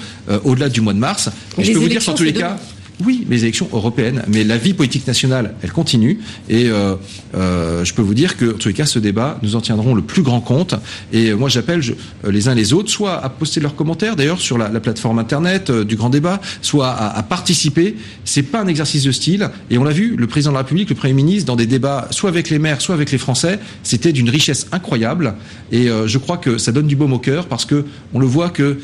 [0.45, 1.31] au-delà du mois de mars.
[1.59, 2.59] Et je peux vous dire, dans tous les cas,
[3.05, 6.19] oui, les élections européennes, mais la vie politique nationale, elle continue.
[6.49, 6.97] Et euh,
[7.37, 9.95] euh, je peux vous dire que, en tous les cas, ce débat, nous en tiendrons
[9.95, 10.75] le plus grand compte.
[11.13, 11.81] Et euh, moi, j'appelle
[12.29, 15.97] les uns les autres, soit à poster leurs commentaires, d'ailleurs, sur la, plateforme internet du
[15.97, 17.97] grand débat, soit à, à participer.
[18.25, 19.49] C'est pas un exercice de style.
[19.71, 22.09] Et on l'a vu, le président de la République, le Premier ministre, dans des débats,
[22.11, 25.35] soit avec les maires, soit avec les Français, c'était d'une richesse incroyable.
[25.71, 27.85] Et je crois que ça donne du baume au cœur parce que
[28.15, 28.79] on le voit que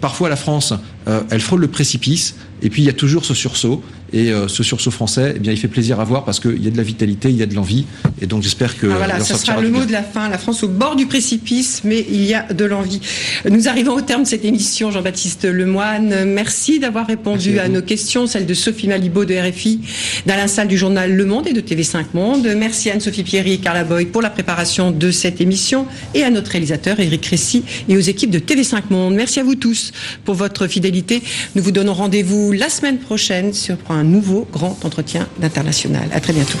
[0.00, 0.74] parfois la France,
[1.30, 2.34] elle frôle le précipice.
[2.62, 3.82] Et puis il y a toujours ce sursaut.
[4.12, 6.66] Et euh, ce sursaut français, eh bien, il fait plaisir à voir parce qu'il y
[6.66, 7.84] a de la vitalité, il y a de l'envie.
[8.20, 8.86] Et donc j'espère que.
[8.86, 10.28] Ah voilà, ça sera le mot de la fin.
[10.28, 13.00] La France au bord du précipice, mais il y a de l'envie.
[13.48, 16.24] Nous arrivons au terme de cette émission, Jean-Baptiste Lemoine.
[16.24, 19.80] Merci d'avoir répondu à, nos questions, celles de Sophie Malibaud de RFI,
[20.26, 22.48] d'Alain Salle du journal Le Monde et de TV5 Monde.
[22.56, 26.30] Merci à Anne-Sophie Pierry et Carla Boy pour la préparation de cette émission et à
[26.30, 29.14] notre réalisateur Éric Récy et aux équipes de TV5 Monde.
[29.14, 29.92] Merci à vous tous
[30.24, 31.22] pour votre fidélité.
[31.54, 36.08] Nous vous donnons rendez-vous la semaine prochaine sur un nouveau grand entretien d'international.
[36.12, 36.58] À très bientôt.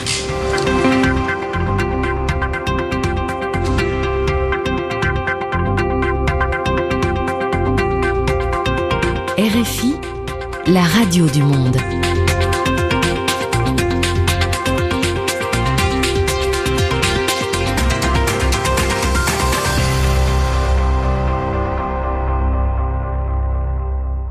[9.38, 9.94] RFI,
[10.66, 11.76] la radio du monde.